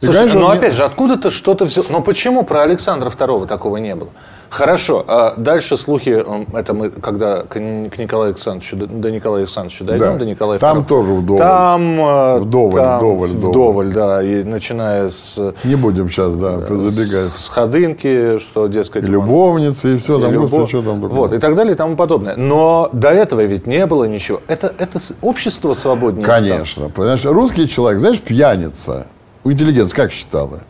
Слушай, 0.00 0.16
конечно, 0.16 0.40
ну 0.40 0.48
опять 0.48 0.74
же, 0.74 0.84
откуда-то 0.84 1.30
что-то 1.30 1.66
взял. 1.66 1.84
Но 1.90 2.00
почему 2.00 2.42
про 2.42 2.62
Александра 2.62 3.10
II 3.10 3.46
такого 3.46 3.76
не 3.76 3.94
было? 3.94 4.08
Хорошо, 4.48 5.04
а 5.06 5.34
дальше 5.36 5.76
слухи, 5.76 6.24
это 6.56 6.74
мы 6.74 6.90
когда 6.90 7.42
к, 7.42 7.56
Николаю 7.60 8.30
Александровичу, 8.30 8.74
до, 8.76 9.10
Николая 9.12 9.42
Александровича 9.42 9.84
дойдем, 9.84 10.06
Да. 10.14 10.18
до 10.18 10.24
Николая 10.26 10.58
Там 10.58 10.78
II. 10.80 10.84
тоже 10.86 11.12
вдоволь. 11.12 11.40
Там, 11.40 12.00
э, 12.00 12.38
Вдоволь, 12.40 12.80
там 12.80 12.96
вдоволь, 12.98 13.28
вдоволь. 13.28 13.50
вдоволь, 13.52 13.92
да, 13.92 14.22
и 14.24 14.42
начиная 14.42 15.08
с, 15.10 15.54
Не 15.62 15.76
будем 15.76 16.08
сейчас, 16.10 16.34
да, 16.36 16.58
забегать. 16.66 17.32
с, 17.36 17.44
с 17.44 17.48
ходынки, 17.48 18.38
что, 18.40 18.66
дескать, 18.66 19.04
И 19.04 19.06
он- 19.06 19.12
любовницы, 19.12 19.94
и 19.94 19.98
все, 19.98 20.18
и 20.18 20.22
там, 20.22 20.34
господи, 20.34 20.66
что 20.68 20.82
там 20.82 21.00
такое. 21.00 21.16
Вот, 21.16 21.32
и 21.32 21.38
так 21.38 21.54
далее, 21.54 21.74
и 21.74 21.76
тому 21.76 21.94
подобное. 21.94 22.34
Но 22.36 22.88
до 22.92 23.10
этого 23.10 23.42
ведь 23.42 23.68
не 23.68 23.86
было 23.86 24.02
ничего. 24.04 24.40
Это, 24.48 24.72
это 24.78 24.98
общество 25.22 25.74
свободнее 25.74 26.24
стало. 26.24 26.38
Конечно. 26.40 26.88
Понимаешь, 26.88 27.24
русский 27.24 27.68
человек, 27.68 28.00
знаешь, 28.00 28.18
пьяница. 28.20 29.06
У 29.44 29.50
интеллигенции 29.52 29.94
как 29.96 30.12
считала? 30.12 30.60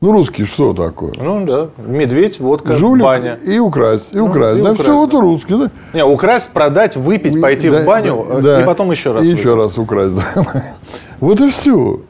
Ну, 0.00 0.12
русский 0.12 0.44
что 0.46 0.72
такое? 0.72 1.12
Ну 1.18 1.44
да, 1.44 1.68
медведь, 1.76 2.40
водка, 2.40 2.72
Жулик 2.72 3.04
баня. 3.04 3.38
и 3.44 3.58
украсть, 3.58 4.14
и 4.14 4.16
Ну, 4.16 4.26
украсть. 4.28 4.58
и 4.60 4.62
да, 4.62 4.70
украсть, 4.72 4.82
все, 4.88 4.96
вот 4.96 5.12
русский, 5.14 5.54
да? 5.56 5.70
Не, 5.92 6.04
украсть, 6.06 6.50
продать, 6.52 6.96
выпить, 6.96 7.38
пойти 7.40 7.68
Да, 7.68 7.82
в 7.82 7.84
баню 7.86 8.24
да, 8.40 8.60
э, 8.60 8.62
и 8.62 8.64
потом 8.66 8.90
еще 8.92 9.12
раз. 9.12 9.22
И 9.22 9.26
выпить. 9.30 9.38
еще 9.40 9.54
раз 9.56 9.76
украсть. 9.76 10.14
да. 10.34 10.64
Вот 11.20 11.40
и 11.42 11.48
все. 11.50 12.00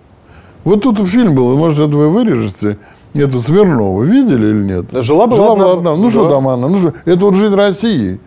Вот 0.62 0.82
тут 0.82 1.00
фильм 1.00 1.34
был, 1.34 1.56
может, 1.56 1.80
это 1.80 1.96
вы 1.96 2.10
вырежете. 2.10 2.76
Это 3.12 3.38
Смирнова. 3.40 4.04
Видели 4.04 4.46
или 4.50 4.62
нет? 4.64 4.84
Да, 4.92 5.00
«Жила-была 5.00 5.34
Жила-была 5.36 5.72
одна». 5.72 5.90
одна. 5.92 5.96
Ну 5.96 6.10
что 6.10 6.24
Да. 6.24 6.30
там 6.30 6.46
она? 6.46 6.68
Ну 6.68 6.78
что? 6.78 6.94
Это 7.06 7.24
вот 7.24 7.34
жизнь 7.34 7.54
России. 7.56 8.20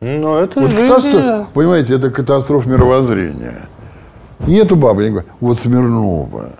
Ну, 0.00 0.34
это 0.36 0.60
Вот 0.60 0.70
жизнь. 0.72 0.86
катастрофа, 0.88 1.46
понимаете, 1.54 1.94
это 1.94 2.10
катастрофа 2.10 2.68
мировоззрения. 2.68 3.68
Нету 4.46 4.76
бабы, 4.76 5.04
я 5.04 5.10
говорю, 5.10 5.26
вот 5.40 5.58
Смирнова. 5.58 6.50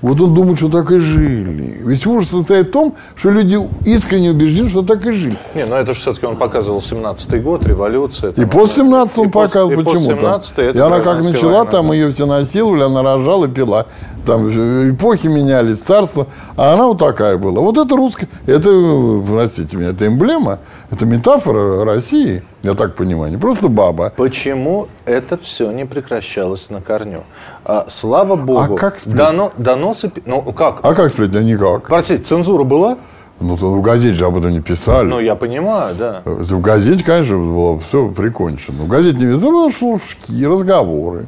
Вот 0.00 0.20
он 0.20 0.34
думает, 0.34 0.58
что 0.58 0.68
так 0.68 0.90
и 0.90 0.98
жили. 0.98 1.78
Ведь 1.84 2.04
ужас 2.08 2.30
состоит 2.30 2.68
в 2.68 2.70
том, 2.72 2.94
что 3.14 3.30
люди 3.30 3.56
искренне 3.84 4.32
убеждены, 4.32 4.68
что 4.68 4.82
так 4.82 5.06
и 5.06 5.12
жили. 5.12 5.36
Не, 5.54 5.64
ну 5.64 5.76
это 5.76 5.94
же 5.94 6.00
все-таки 6.00 6.26
он 6.26 6.34
показывал 6.34 6.80
17-й 6.80 7.38
год, 7.38 7.64
революция. 7.64 8.32
И 8.32 8.34
там, 8.34 8.50
после 8.50 8.82
17 8.82 9.16
и 9.16 9.20
он 9.20 9.30
после- 9.30 9.48
показывал, 9.48 9.70
и 9.80 9.84
почему 9.84 10.16
там. 10.20 10.40
17-й 10.40 10.64
это 10.64 10.78
И 10.78 10.80
она 10.82 10.98
как 11.00 11.22
начала, 11.22 11.52
война, 11.58 11.70
там 11.70 11.92
ее 11.92 12.10
все 12.10 12.26
насиловали, 12.26 12.82
она 12.82 13.02
рожала, 13.02 13.46
пила. 13.46 13.86
Там 14.26 14.46
э, 14.46 14.90
эпохи 14.90 15.26
менялись, 15.26 15.80
царство. 15.80 16.28
А 16.56 16.74
она 16.74 16.86
вот 16.86 16.98
такая 16.98 17.36
была. 17.38 17.60
Вот 17.60 17.76
это 17.76 17.96
русская, 17.96 18.28
это, 18.46 18.70
э, 18.70 19.22
простите 19.26 19.76
меня, 19.76 19.90
это 19.90 20.06
эмблема, 20.06 20.60
это 20.90 21.06
метафора 21.06 21.84
России, 21.84 22.42
я 22.62 22.74
так 22.74 22.94
понимаю, 22.94 23.32
не 23.32 23.38
просто 23.38 23.68
баба. 23.68 24.12
Почему 24.16 24.86
это 25.06 25.36
все 25.36 25.72
не 25.72 25.84
прекращалось 25.86 26.70
на 26.70 26.80
корню? 26.80 27.24
А, 27.64 27.86
слава 27.88 28.36
богу. 28.36 28.74
А 28.74 28.78
как 28.78 28.98
сплет- 28.98 29.16
Доно- 29.16 29.52
доносы... 29.58 30.12
Ну, 30.24 30.40
как? 30.52 30.80
А 30.82 30.94
как 30.94 31.10
сплетня? 31.10 31.40
Никак. 31.40 31.88
Простите, 31.88 32.22
цензура 32.22 32.62
была? 32.62 32.98
Ну, 33.40 33.56
то 33.56 33.70
в 33.72 33.82
газете 33.82 34.14
же 34.14 34.26
об 34.26 34.38
этом 34.38 34.52
не 34.52 34.60
писали. 34.60 35.04
Ну, 35.08 35.18
я 35.18 35.34
понимаю, 35.34 35.96
да. 35.98 36.22
В 36.24 36.60
газете, 36.60 37.02
конечно, 37.02 37.36
было 37.38 37.80
все 37.80 38.08
прикончено. 38.08 38.84
В 38.84 38.88
газете 38.88 39.24
не 39.26 39.36
было 39.36 39.68
слушки, 39.70 40.44
разговоры. 40.44 41.26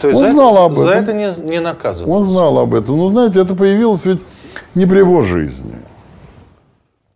То 0.00 0.08
есть 0.08 0.20
Он 0.20 0.26
за 0.26 0.32
знал 0.32 0.52
это, 0.52 0.64
об 0.64 0.74
За 0.76 0.90
этом. 0.90 1.02
это 1.02 1.12
не, 1.12 1.50
не 1.50 1.60
наказывали. 1.60 2.10
Он 2.10 2.24
знал 2.24 2.58
об 2.58 2.74
этом. 2.74 2.96
Но, 2.96 3.10
знаете, 3.10 3.40
это 3.40 3.54
появилось 3.54 4.04
ведь 4.04 4.20
не 4.74 4.86
при 4.86 4.98
его 4.98 5.22
жизни. 5.22 5.76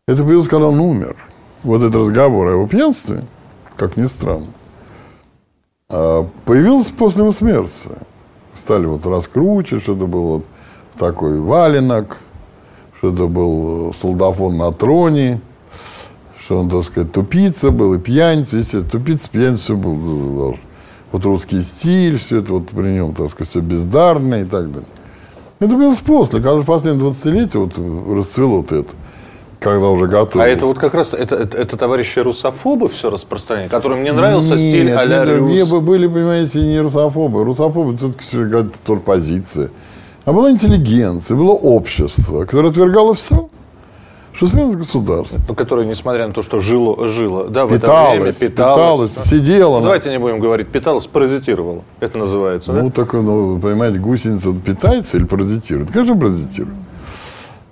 Это 0.07 0.23
появилось, 0.23 0.49
когда 0.49 0.69
он 0.69 0.81
умер. 0.81 1.17
Вот 1.63 1.83
этот 1.83 1.97
разговор 1.97 2.49
о 2.49 2.51
его 2.53 2.67
пьянстве, 2.67 3.25
как 3.77 3.97
ни 3.97 4.07
странно, 4.07 4.47
а, 5.89 6.27
появился 6.47 6.95
после 6.95 7.23
его 7.23 7.33
смерти. 7.33 7.89
Стали 8.57 8.87
вот 8.87 9.07
раскручивать, 9.07 9.83
что 9.83 9.95
это 9.95 10.07
был 10.07 10.23
вот 10.23 10.45
такой 10.99 11.39
валенок, 11.41 12.19
что 12.97 13.13
это 13.13 13.27
был 13.27 13.91
э, 13.91 13.93
солдафон 14.01 14.57
на 14.59 14.73
троне, 14.73 15.41
что 16.39 16.59
он, 16.59 16.69
так 16.69 16.83
сказать, 16.85 17.13
тупица 17.13 17.71
был 17.71 17.95
и 17.95 17.99
пьяница, 17.99 18.59
естественно, 18.59 18.91
тупица, 18.91 19.31
пьяница, 19.31 19.63
все 19.63 19.77
был. 19.77 20.57
Вот 21.13 21.25
русский 21.25 21.61
стиль, 21.63 22.17
все 22.19 22.39
это 22.41 22.53
вот 22.53 22.69
при 22.69 22.89
нем, 22.89 23.15
так 23.15 23.31
сказать, 23.31 23.51
все 23.51 23.61
бездарно 23.61 24.43
и 24.43 24.45
так 24.45 24.71
далее. 24.71 24.89
Это 25.59 25.75
было 25.77 25.95
после, 26.07 26.41
когда 26.41 26.59
в 26.61 26.65
последние 26.65 27.11
20-летия 27.11 27.59
вот 27.59 28.17
расцвело 28.17 28.59
вот 28.59 28.73
это, 28.73 28.89
когда 29.59 29.89
уже 29.89 30.07
готово. 30.07 30.45
А 30.45 30.49
это 30.49 30.67
вот 30.67 30.79
как 30.79 30.95
раз, 30.95 31.13
это, 31.13 31.35
это, 31.37 31.59
это 31.59 31.77
товарищи 31.77 32.19
русофобы 32.21 32.89
все 32.89 33.11
распространение, 33.11 33.69
которым 33.69 34.03
не 34.05 34.13
нравился 34.13 34.57
стиль 34.57 34.87
Нет, 34.87 34.97
а-ля 34.97 35.25
нет, 35.27 35.39
рус. 35.39 35.51
не 35.51 35.65
бы- 35.67 35.81
были, 35.81 36.07
понимаете, 36.07 36.63
не 36.63 36.81
русофобы. 36.81 37.45
Русофобы 37.45 37.97
все-таки 37.99 38.25
какая-то 38.31 38.73
тоже 38.87 39.01
позиция. 39.01 39.71
А 40.25 40.33
была 40.33 40.51
интеллигенция, 40.51 41.37
было 41.37 41.53
общество, 41.53 42.45
которое 42.45 42.69
отвергало 42.71 43.15
все, 43.15 43.51
государством. 44.41 45.43
Ну, 45.49 45.55
которое, 45.55 45.87
несмотря 45.87 46.27
на 46.27 46.33
то, 46.33 46.43
что 46.43 46.61
жило, 46.61 47.07
жило 47.07 47.49
да, 47.49 47.67
в 47.67 47.73
это 47.73 47.87
время, 47.87 48.33
Питалось, 48.33 48.37
питалось, 48.37 49.15
да. 49.15 49.23
сидело. 49.23 49.79
Ну, 49.79 49.85
Давайте 49.85 50.11
не 50.11 50.19
будем 50.19 50.41
говорить 50.41 50.69
питалось, 50.69 51.07
паразитировало. 51.07 51.83
Это 52.01 52.19
называется, 52.19 52.73
да? 52.73 52.83
Ну, 52.83 52.91
так, 52.91 53.13
ну, 53.13 53.59
понимаете, 53.59 53.99
гусеница 53.99 54.53
питается 54.53 55.17
или 55.17 55.25
паразитирует? 55.25 55.91
Конечно, 55.91 56.17
паразитирует. 56.17 56.77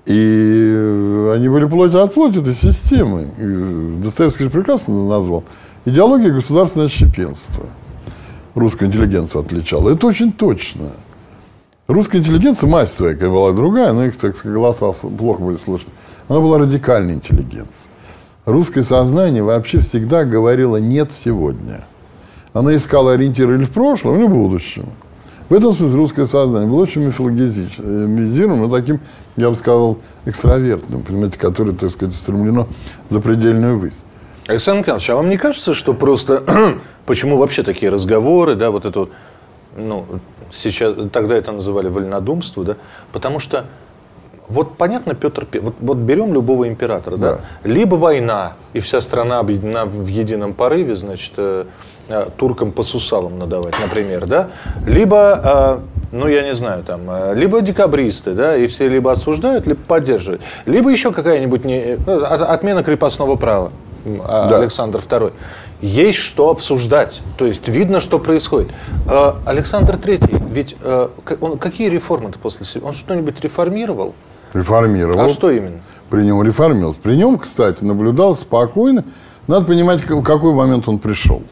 И 0.07 1.33
они 1.35 1.49
были 1.49 1.67
плоть 1.67 1.95
от 1.95 2.15
плоти 2.15 2.39
этой 2.39 2.55
системы. 2.55 3.29
И 3.39 4.03
Достоевский 4.03 4.45
же 4.45 4.51
прекрасно 4.51 5.07
назвал. 5.07 5.45
Идеология 5.85 6.31
государственного 6.31 6.89
отщепенства. 6.89 7.67
Русскую 8.55 8.89
интеллигенцию 8.89 9.43
отличала. 9.43 9.91
Это 9.91 10.07
очень 10.07 10.33
точно. 10.33 10.93
Русская 11.87 12.19
интеллигенция, 12.19 12.69
масть 12.69 12.95
своя, 12.95 13.17
была 13.17 13.53
другая, 13.53 13.93
но 13.93 14.05
их, 14.05 14.19
так 14.19 14.37
голоса 14.45 14.93
плохо 14.93 15.43
были 15.43 15.57
слышны. 15.57 15.91
Она 16.29 16.41
была 16.41 16.59
радикальной 16.59 17.15
интеллигенцией. 17.15 17.91
Русское 18.45 18.83
сознание 18.83 19.43
вообще 19.43 19.81
всегда 19.81 20.25
говорило 20.25 20.77
«нет 20.77 21.13
сегодня». 21.13 21.85
Она 22.53 22.75
искала 22.75 23.13
ориентиры 23.13 23.57
или 23.57 23.65
в 23.65 23.71
прошлом, 23.71 24.17
или 24.17 24.25
в 24.25 24.31
будущем. 24.31 24.87
В 25.49 25.55
этом 25.55 25.73
смысле 25.73 25.99
русское 25.99 26.27
сознание 26.27 26.69
было 26.69 26.83
очень 26.83 27.03
мифологизированным, 27.07 28.69
но 28.69 28.69
таким, 28.69 29.01
я 29.37 29.49
бы 29.49 29.57
сказал, 29.57 29.99
экстравертным, 30.27 31.03
понимаете, 31.03 31.39
которое, 31.39 31.73
так 31.73 31.91
сказать, 31.91 32.15
стремлено 32.15 32.69
за 33.09 33.21
предельную 33.21 33.79
высь. 33.79 33.99
Александр 34.47 34.81
Николаевич, 34.81 35.11
а 35.11 35.17
вам 35.17 35.31
не 35.31 35.39
кажется, 35.39 35.75
что 35.75 35.95
просто 35.95 36.43
почему 37.07 37.39
вообще 37.39 37.63
такие 37.63 37.91
разговоры, 37.91 38.57
да, 38.57 38.71
вот 38.71 38.85
это 38.85 39.01
вот, 39.01 39.11
ну, 39.77 40.07
сейчас, 40.53 40.97
тогда 41.13 41.35
это 41.35 41.53
называли 41.53 41.89
вольнодумство, 41.89 42.65
да, 42.65 42.77
потому 43.13 43.41
что 43.41 43.65
вот 44.49 44.77
понятно, 44.77 45.15
Петр 45.15 45.45
Пе- 45.45 45.61
вот, 45.61 45.75
вот 45.81 45.97
берем 45.99 46.33
любого 46.33 46.67
императора, 46.69 47.17
да? 47.17 47.33
Да. 47.33 47.41
либо 47.65 47.97
война, 47.97 48.53
и 48.73 48.81
вся 48.81 49.01
страна 49.01 49.39
объединена 49.41 49.85
в 49.85 50.07
едином 50.07 50.55
порыве, 50.55 50.97
значит, 50.97 51.33
э, 51.37 51.65
э, 52.09 52.27
туркам 52.37 52.73
по 52.73 52.83
сусалам 52.83 53.39
надавать, 53.39 53.75
например, 53.81 54.27
да, 54.27 54.49
либо, 54.87 55.81
э, 56.13 56.17
ну, 56.17 56.29
я 56.29 56.43
не 56.43 56.55
знаю, 56.55 56.83
там, 56.85 57.01
э, 57.09 57.35
либо 57.35 57.61
декабристы, 57.61 58.33
да, 58.33 58.57
и 58.57 58.67
все 58.67 58.89
либо 58.89 59.13
осуждают, 59.13 59.67
либо 59.67 59.81
поддерживают, 59.87 60.41
либо 60.67 60.91
еще 60.91 61.13
какая-нибудь 61.13 61.65
не, 61.65 61.79
э, 61.79 61.97
от- 62.07 62.43
отмена 62.49 62.83
крепостного 62.83 63.37
права, 63.37 63.71
а, 64.25 64.49
Да. 64.49 64.57
Александр 64.59 65.01
II. 65.01 65.33
Есть 65.81 66.19
что 66.19 66.49
обсуждать, 66.51 67.21
то 67.37 67.45
есть 67.47 67.69
видно, 67.69 68.01
что 68.01 68.19
происходит. 68.19 68.71
Э, 69.09 69.35
Александр 69.47 69.95
III, 69.97 70.43
ведь 70.51 70.75
он, 71.41 71.59
какие 71.59 71.89
реформы-то 71.89 72.39
после 72.39 72.65
себя? 72.67 72.87
Он 72.87 72.95
что-нибудь 72.95 73.41
реформировал? 73.43 74.15
Реформировал. 74.53 75.21
А 75.21 75.29
что 75.29 75.51
именно? 75.51 75.81
При 76.11 76.23
нем 76.23 76.43
реформировался. 76.43 77.01
При 77.01 77.17
нем, 77.17 77.39
кстати, 77.39 77.85
наблюдал 77.85 78.35
спокойно. 78.35 79.05
Надо 79.47 79.67
понимать, 79.67 80.09
в 80.09 80.23
какой 80.23 80.55
момент 80.55 80.89
он 80.89 80.99
пришел. 80.99 81.43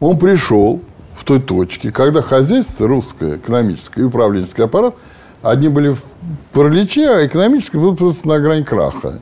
Он 0.00 0.18
пришел 0.18 0.80
в 1.14 1.24
той 1.24 1.40
точке, 1.40 1.90
когда 1.90 2.22
хозяйство 2.22 2.86
русское, 2.86 3.36
экономическое 3.36 4.02
и 4.02 4.04
управленческий 4.04 4.64
аппарат, 4.64 4.94
одни 5.42 5.68
были 5.68 5.90
в 5.90 6.02
параличе, 6.52 7.08
а 7.10 7.26
экономический 7.26 7.78
был 7.78 7.96
просто 7.96 8.28
на 8.28 8.38
грани 8.38 8.62
краха. 8.62 9.20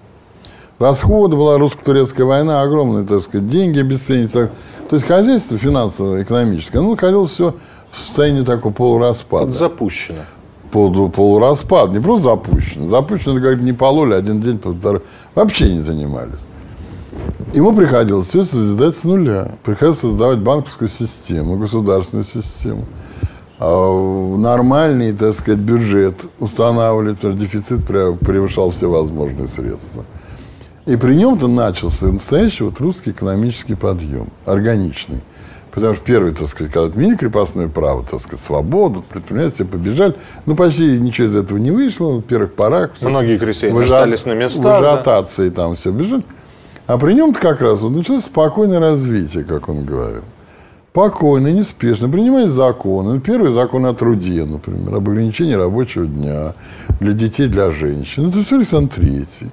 Расходы, 0.79 1.37
была 1.37 1.57
русско-турецкая 1.57 2.27
война, 2.27 2.61
огромные, 2.61 3.07
так 3.07 3.23
сказать, 3.23 3.49
деньги 3.49 3.81
обесценились. 3.81 4.31
То 4.31 4.51
есть 4.91 5.07
хозяйство 5.07 5.57
финансово-экономическое, 5.57 6.81
оно 6.81 6.91
находилось 6.91 7.31
все 7.31 7.55
в 7.91 7.99
состоянии 7.99 8.43
такого 8.43 8.73
полураспада 8.73 9.51
Запущено. 9.53 10.19
Полу- 10.77 11.09
полураспад, 11.09 11.93
не 11.93 12.01
просто 12.01 12.25
запущен. 12.25 12.89
Запущен, 12.89 13.33
это 13.33 13.41
как 13.41 13.61
не 13.61 13.73
пололи 13.73 14.15
один 14.15 14.41
день, 14.41 14.59
полтора. 14.59 15.01
Вообще 15.35 15.73
не 15.73 15.81
занимались. 15.81 16.39
Ему 17.55 17.73
приходилось 17.73 18.27
все 18.27 18.43
создать 18.43 18.97
с 18.97 19.05
нуля. 19.05 19.53
Приходилось 19.65 20.01
создавать 20.01 20.39
банковскую 20.39 20.89
систему, 20.89 21.57
государственную 21.57 22.25
систему. 22.25 22.85
А, 23.59 24.37
Нормальный, 24.37 25.13
так 25.13 25.35
сказать, 25.35 25.61
бюджет 25.61 26.27
устанавливать, 26.39 27.17
потому 27.17 27.37
что 27.37 27.43
дефицит 27.43 27.87
превышал 27.87 28.71
все 28.71 28.91
возможные 28.91 29.49
средства. 29.49 30.05
И 30.85 30.97
при 30.97 31.15
нем-то 31.15 31.49
начался 31.49 32.07
настоящий 32.07 32.65
вот 32.65 32.79
русский 32.81 33.11
экономический 33.11 33.75
подъем, 33.75 34.29
органичный. 34.45 35.23
Потому 35.77 35.95
что 35.95 36.03
первый, 36.05 36.33
так 36.33 36.49
сказать, 36.49 36.73
когда 36.73 36.89
отменили 36.89 37.17
крепостное 37.17 37.69
право, 37.69 38.03
так 38.03 38.19
сказать, 38.21 38.41
свободу, 38.45 39.05
предприниматели 39.09 39.55
все 39.57 39.65
побежали. 39.67 40.15
Ну, 40.47 40.57
почти 40.57 40.99
ничего 40.99 41.29
из 41.29 41.37
этого 41.37 41.59
не 41.59 41.71
вышло. 41.71 42.17
На 42.17 42.23
первых 42.23 42.55
порах. 42.55 42.93
всё. 42.95 43.09
Многие 43.11 43.37
крестьяне 43.37 43.75
В 43.75 43.79
ажиот- 43.81 43.85
остались 43.85 44.25
на 44.25 44.33
местах, 44.33 44.79
В 44.81 44.83
да. 44.83 45.23
там 45.55 45.75
все 45.75 45.91
бежали. 45.91 46.25
А 46.87 46.97
при 46.97 47.13
нем-то 47.13 47.39
как 47.39 47.61
раз 47.61 47.81
вот 47.83 47.93
началось 47.93 48.25
спокойное 48.25 48.81
развитие, 48.81 49.45
как 49.45 49.69
он 49.69 49.85
говорил. 49.85 50.23
Спокойно, 50.93 51.49
неспешно, 51.53 52.09
принимать 52.09 52.49
законы. 52.49 53.21
Первый 53.21 53.51
закон 53.53 53.85
о 53.85 53.93
труде, 53.93 54.47
например, 54.47 54.95
об 54.95 55.07
ограничении 55.11 55.53
рабочего 55.53 56.07
дня 56.07 56.55
для 57.01 57.13
детей, 57.13 57.49
для 57.49 57.71
женщин. 57.71 58.31
Это 58.31 58.43
все 58.43 58.57
Александр 58.57 58.95
Третий. 58.95 59.51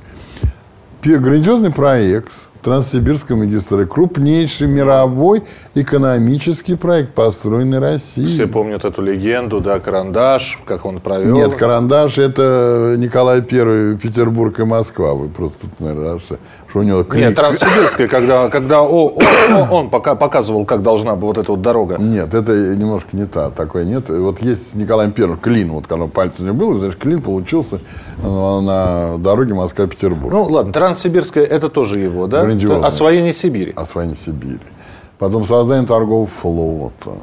Грандиозный 1.04 1.72
проект 1.72 2.32
Транссибирской 2.64 3.36
магистрали. 3.36 3.86
Крупнейший 3.86 4.68
мировой 4.68 5.44
экономический 5.76 6.76
проект, 6.76 7.14
построенный 7.14 7.80
Россией. 7.80 8.28
Все 8.28 8.48
помнят 8.48 8.86
эту 8.86 9.02
легенду, 9.02 9.60
да, 9.60 9.80
Карандаш, 9.80 10.60
как 10.66 10.86
он 10.86 11.00
провел. 11.00 11.36
Нет, 11.36 11.54
Карандаш 11.56 12.18
это 12.18 12.96
Николай 12.98 13.40
I, 13.40 13.98
Петербург 13.98 14.60
и 14.60 14.64
Москва. 14.64 15.14
Вы 15.14 15.28
просто, 15.28 15.68
наверное, 15.80 16.20
что 16.74 16.80
у 16.80 16.84
него 16.84 17.04
кли... 17.04 17.22
Нет, 17.22 17.36
Транссибирская, 17.36 18.08
когда, 18.08 18.50
когда 18.50 18.82
о, 18.82 19.08
о, 19.08 19.68
он 19.70 19.92
пока, 19.92 20.16
показывал, 20.16 20.66
как 20.66 20.82
должна 20.82 21.14
быть 21.14 21.24
вот 21.26 21.38
эта 21.38 21.52
вот 21.52 21.62
дорога. 21.62 21.98
Нет, 22.00 22.34
это 22.34 22.52
немножко 22.52 23.10
не 23.16 23.28
та, 23.28 23.52
такой 23.52 23.86
нет. 23.86 24.10
Вот 24.10 24.42
есть 24.42 24.72
с 24.72 24.74
Николаем 24.74 25.12
Первым 25.12 25.38
клин, 25.38 25.72
вот 25.72 25.86
когда 25.86 26.08
пальцы 26.08 26.42
не 26.42 26.52
было, 26.52 26.80
значит, 26.80 27.00
клин 27.00 27.22
получился 27.22 27.80
на 28.24 29.20
дороге 29.20 29.54
Москва-Петербург. 29.54 30.34
Ну, 30.34 30.44
ладно, 30.46 30.74
Транссибирская, 30.74 31.44
это 31.44 31.70
тоже 31.70 32.00
его, 32.00 32.26
да? 32.26 32.42
Освоение 32.84 33.34
Сибири. 33.34 33.74
Освоение 33.76 34.18
Сибири. 34.18 34.58
Потом 35.20 35.46
создание 35.46 35.86
торгового 35.86 36.26
флота. 36.26 37.20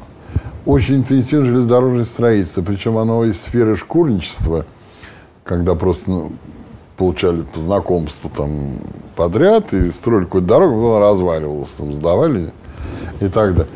Очень 0.65 0.99
интенсивное 0.99 1.49
железнодорожное 1.49 2.05
строительство. 2.05 2.61
Причем 2.61 2.97
оно 2.97 3.25
из 3.25 3.35
сферы 3.35 3.75
шкурничества, 3.75 4.65
когда 5.43 5.75
просто 5.75 6.09
ну, 6.09 6.31
получали 7.01 7.41
по 7.41 8.29
там 8.29 8.75
подряд 9.15 9.73
и 9.73 9.89
строили 9.89 10.25
какую-то 10.25 10.47
дорогу, 10.47 10.91
она 10.91 10.99
разваливалась, 10.99 11.71
там 11.71 11.93
сдавали 11.93 12.53
и 13.19 13.27
так 13.27 13.55
далее. 13.55 13.73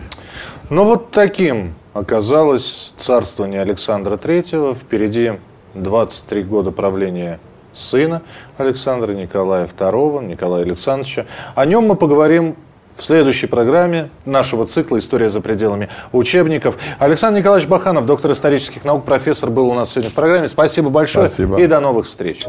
Ну, 0.69 0.83
вот 0.83 1.09
таким 1.09 1.73
оказалось 1.95 2.93
царствование 2.97 3.61
Александра 3.61 4.17
Третьего. 4.17 4.75
Впереди 4.75 5.39
23 5.73 6.43
года 6.43 6.69
правления 6.69 7.39
сына 7.73 8.21
Александра 8.59 9.11
Николая 9.13 9.65
II, 9.65 10.23
Николая 10.23 10.61
Александровича. 10.61 11.25
О 11.55 11.65
нем 11.65 11.87
мы 11.87 11.95
поговорим 11.95 12.55
в 12.97 13.03
следующей 13.03 13.47
программе 13.47 14.09
нашего 14.25 14.65
цикла 14.65 14.99
«История 14.99 15.29
за 15.29 15.41
пределами 15.41 15.89
учебников». 16.11 16.77
Александр 16.99 17.39
Николаевич 17.39 17.67
Баханов, 17.67 18.05
доктор 18.05 18.31
исторических 18.31 18.85
наук, 18.85 19.05
профессор, 19.05 19.49
был 19.49 19.67
у 19.67 19.73
нас 19.73 19.91
сегодня 19.91 20.11
в 20.11 20.13
программе. 20.13 20.47
Спасибо 20.47 20.89
большое 20.89 21.27
Спасибо. 21.27 21.59
и 21.59 21.67
до 21.67 21.79
новых 21.79 22.07
встреч. 22.07 22.45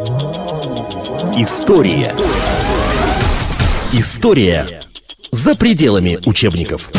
История. 1.36 2.14
История 3.92 4.66
за 5.32 5.56
пределами 5.56 6.18
учебников. 6.26 6.90